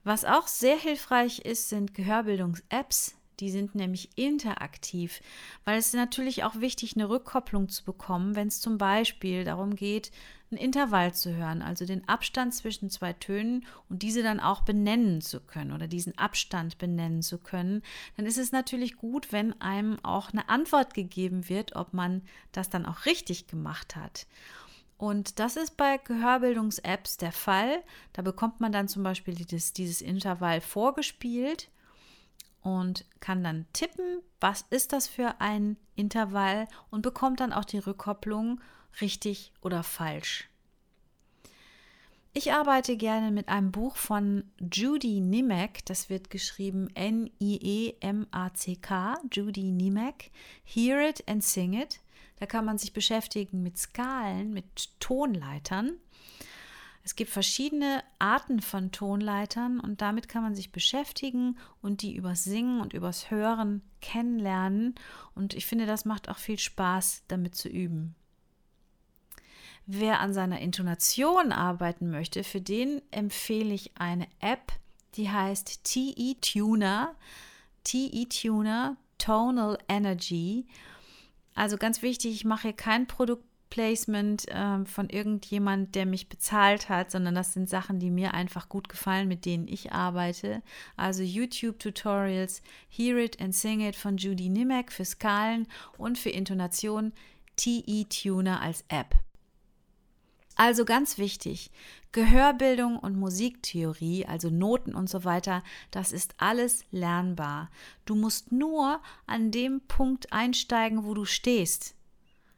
Was 0.05 0.25
auch 0.25 0.47
sehr 0.47 0.77
hilfreich 0.77 1.41
ist, 1.41 1.69
sind 1.69 1.95
Gehörbildungs-Apps. 1.95 3.18
Die 3.41 3.51
sind 3.51 3.75
nämlich 3.75 4.11
interaktiv, 4.17 5.21
weil 5.65 5.79
es 5.79 5.93
natürlich 5.93 6.45
auch 6.45 6.57
wichtig, 6.57 6.97
eine 6.97 7.09
Rückkopplung 7.09 7.69
zu 7.69 7.85
bekommen, 7.85 8.35
wenn 8.35 8.49
es 8.49 8.61
zum 8.61 8.79
Beispiel 8.79 9.45
darum 9.45 9.77
geht, 9.77 10.11
ein 10.51 10.57
Intervall 10.57 11.13
zu 11.13 11.35
hören, 11.35 11.63
also 11.63 11.85
den 11.85 12.09
Abstand 12.09 12.55
zwischen 12.55 12.91
zwei 12.91 13.13
Tönen 13.13 13.67
und 13.89 14.03
diese 14.03 14.23
dann 14.23 14.41
auch 14.41 14.63
benennen 14.63 15.21
zu 15.21 15.41
können 15.41 15.73
oder 15.73 15.87
diesen 15.87 16.17
Abstand 16.17 16.79
benennen 16.79 17.23
zu 17.23 17.39
können, 17.39 17.83
dann 18.17 18.27
ist 18.27 18.39
es 18.39 18.51
natürlich 18.51 18.97
gut, 18.97 19.31
wenn 19.31 19.61
einem 19.61 20.03
auch 20.03 20.33
eine 20.33 20.49
Antwort 20.49 20.95
gegeben 20.95 21.49
wird, 21.49 21.77
ob 21.77 21.93
man 21.93 22.23
das 22.53 22.71
dann 22.71 22.87
auch 22.87 23.05
richtig 23.05 23.47
gemacht 23.47 23.95
hat. 23.95 24.27
Und 24.97 25.39
das 25.39 25.57
ist 25.57 25.77
bei 25.77 25.99
Gehörbildungs-Apps 25.99 27.19
der 27.19 27.31
Fall. 27.31 27.85
Da 28.15 28.23
bekommt 28.23 28.61
man 28.61 28.73
dann 28.73 28.89
zum 28.89 29.05
Beispiel 29.05 29.35
dieses, 29.35 29.73
dieses 29.73 30.01
Intervall 30.01 30.61
vorgespielt 30.61 31.69
und 32.77 33.05
kann 33.21 33.43
dann 33.43 33.67
tippen, 33.73 34.23
was 34.41 34.65
ist 34.71 34.93
das 34.93 35.09
für 35.09 35.41
ein 35.41 35.77
Intervall 35.97 36.69
und 36.91 37.03
bekommt 37.03 37.41
dann 37.41 37.53
auch 37.53 37.65
die 37.65 37.79
Rückkopplung 37.79 38.61
richtig 39.01 39.53
oder 39.61 39.83
falsch. 39.83 40.49
Ich 42.35 42.53
arbeite 42.53 42.97
gerne 42.97 43.33
mit 43.33 43.49
einem 43.49 43.73
Buch 43.73 43.97
von 43.97 44.45
Judy 44.61 45.21
Nimek, 45.21 45.85
das 45.87 46.09
wird 46.09 46.31
geschrieben 46.31 46.89
N-I-E-M-A-C-K, 46.95 47.59
Judy 49.33 49.73
Nimek, 49.73 50.31
Hear 50.63 51.09
It 51.09 51.25
and 51.27 51.43
Sing 51.43 51.73
It. 51.73 52.01
Da 52.39 52.47
kann 52.47 52.65
man 52.65 52.79
sich 52.79 52.93
beschäftigen 52.93 53.65
mit 53.65 53.77
Skalen, 53.79 54.53
mit 54.53 55.01
Tonleitern. 55.01 55.97
Es 57.05 57.17
gibt 57.17 57.31
verschiedene 57.31 58.03
Arten 58.19 58.61
von 58.61 58.93
Tonleitern 58.93 59.81
und 59.81 60.03
damit 60.03 60.29
kann 60.29 60.43
man 60.43 60.55
sich 60.55 60.73
beschäftigen 60.73 61.59
und 61.81 62.03
die 62.03 62.15
übers 62.15 62.45
Singen 62.45 62.81
und 62.81 62.93
übers 62.93 63.31
Hören 63.31 63.83
kennenlernen. 64.01 64.95
Und 65.35 65.55
ich 65.55 65.67
finde, 65.67 65.87
das 65.87 66.05
macht 66.05 66.29
auch 66.29 66.39
viel 66.39 66.59
Spaß, 66.59 67.25
damit 67.29 67.55
zu 67.55 67.69
üben. 67.69 68.15
Wer 69.87 70.21
an 70.21 70.35
seiner 70.35 70.61
Intonation 70.61 71.51
arbeiten 71.51 72.11
möchte, 72.11 72.45
für 72.45 72.61
den 72.61 73.01
empfehle 73.11 73.73
ich 73.73 73.93
eine 73.99 74.27
App, 74.41 74.73
die 75.15 75.31
heißt 75.31 75.85
TE 75.85 76.37
Tuner. 76.43 77.15
TE 77.85 78.27
Tuner, 78.29 78.99
Tonal 79.17 79.79
Energy. 79.89 80.67
Also 81.55 81.79
ganz 81.79 82.03
wichtig, 82.03 82.35
ich 82.35 82.45
mache 82.45 82.69
hier 82.69 82.73
kein 82.75 83.07
Produkt 83.07 83.48
Placement 83.71 84.49
äh, 84.49 84.85
von 84.85 85.09
irgendjemand, 85.09 85.95
der 85.95 86.07
mich 86.07 86.29
bezahlt 86.29 86.89
hat, 86.89 87.11
sondern 87.11 87.35
das 87.35 87.53
sind 87.53 87.69
Sachen, 87.69 87.99
die 87.99 88.11
mir 88.11 88.35
einfach 88.35 88.69
gut 88.69 88.89
gefallen, 88.89 89.29
mit 89.29 89.45
denen 89.45 89.69
ich 89.69 89.93
arbeite. 89.93 90.63
Also 90.97 91.23
YouTube-Tutorials, 91.23 92.63
Hear 92.89 93.19
It 93.19 93.41
and 93.41 93.55
Sing 93.55 93.81
It 93.81 93.97
von 93.97 94.17
Judy 94.17 94.49
Nimek 94.49 94.93
für 94.93 95.05
Skalen 95.05 95.67
und 95.97 96.19
für 96.19 96.31
Intonation 96.31 97.13
TE 97.57 98.07
Tuner 98.09 98.61
als 98.61 98.85
App. 98.89 99.15
Also 100.59 100.85
ganz 100.85 101.19
wichtig, 101.19 101.71
Gehörbildung 102.11 102.99
und 102.99 103.17
Musiktheorie, 103.17 104.27
also 104.27 104.51
Noten 104.51 104.93
und 104.93 105.09
so 105.09 105.25
weiter, 105.25 105.63
das 105.93 106.11
ist 106.11 106.35
alles 106.39 106.85
lernbar. 106.91 107.71
Du 108.07 108.17
musst 108.17 108.51
nur 108.51 109.01
an 109.27 109.53
dem 109.53 109.83
Punkt 109.87 110.33
einsteigen, 110.33 111.05
wo 111.05 111.15
du 111.15 111.25
stehst. 111.27 111.95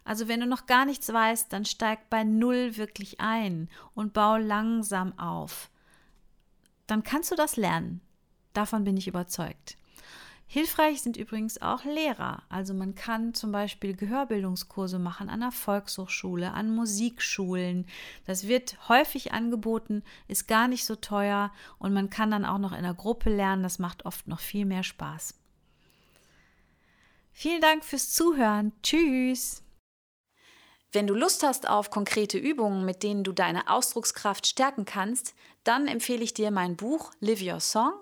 Also 0.04 0.28
wenn 0.28 0.40
du 0.40 0.46
noch 0.46 0.66
gar 0.66 0.84
nichts 0.84 1.12
weißt, 1.12 1.52
dann 1.52 1.64
steig 1.64 2.10
bei 2.10 2.24
Null 2.24 2.76
wirklich 2.76 3.20
ein 3.20 3.68
und 3.94 4.12
bau 4.12 4.36
langsam 4.36 5.18
auf. 5.18 5.70
Dann 6.86 7.02
kannst 7.02 7.30
du 7.30 7.36
das 7.36 7.56
lernen. 7.56 8.00
Davon 8.52 8.84
bin 8.84 8.96
ich 8.96 9.06
überzeugt. 9.06 9.76
Hilfreich 10.52 11.00
sind 11.00 11.16
übrigens 11.16 11.62
auch 11.62 11.84
Lehrer. 11.84 12.42
Also 12.48 12.74
man 12.74 12.96
kann 12.96 13.34
zum 13.34 13.52
Beispiel 13.52 13.94
Gehörbildungskurse 13.94 14.98
machen 14.98 15.28
an 15.28 15.38
der 15.38 15.52
Volkshochschule, 15.52 16.50
an 16.50 16.74
Musikschulen. 16.74 17.86
Das 18.26 18.48
wird 18.48 18.88
häufig 18.88 19.30
angeboten, 19.30 20.02
ist 20.26 20.48
gar 20.48 20.66
nicht 20.66 20.84
so 20.84 20.96
teuer 20.96 21.52
und 21.78 21.92
man 21.92 22.10
kann 22.10 22.32
dann 22.32 22.44
auch 22.44 22.58
noch 22.58 22.72
in 22.72 22.82
der 22.82 22.94
Gruppe 22.94 23.30
lernen. 23.30 23.62
Das 23.62 23.78
macht 23.78 24.04
oft 24.06 24.26
noch 24.26 24.40
viel 24.40 24.64
mehr 24.64 24.82
Spaß. 24.82 25.38
Vielen 27.32 27.60
Dank 27.60 27.84
fürs 27.84 28.12
Zuhören. 28.12 28.72
Tschüss. 28.82 29.62
Wenn 30.92 31.06
du 31.06 31.14
Lust 31.14 31.44
hast 31.44 31.68
auf 31.68 31.90
konkrete 31.90 32.36
Übungen, 32.36 32.84
mit 32.84 33.04
denen 33.04 33.22
du 33.22 33.30
deine 33.32 33.70
Ausdruckskraft 33.70 34.44
stärken 34.46 34.84
kannst, 34.84 35.34
dann 35.62 35.86
empfehle 35.86 36.24
ich 36.24 36.34
dir 36.34 36.50
mein 36.50 36.76
Buch 36.76 37.12
Live 37.20 37.42
Your 37.42 37.60
Song 37.60 37.92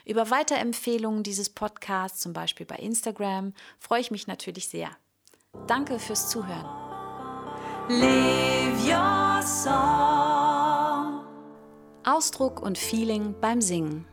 Über 0.05 0.31
Weiterempfehlungen 0.31 1.25
dieses 1.25 1.51
Podcasts, 1.51 2.21
zum 2.21 2.33
Beispiel 2.33 2.67
bei 2.67 2.77
Instagram, 2.77 3.53
freue 3.79 4.01
ich 4.01 4.11
mich 4.11 4.27
natürlich 4.27 4.69
sehr. 4.69 4.91
Danke 5.67 5.99
fürs 5.99 6.29
Zuhören. 6.29 6.67
Live 7.89 8.85
your 8.87 9.43
song. 9.43 11.21
Ausdruck 12.05 12.63
und 12.63 12.79
Feeling 12.79 13.35
beim 13.41 13.61
Singen. 13.61 14.07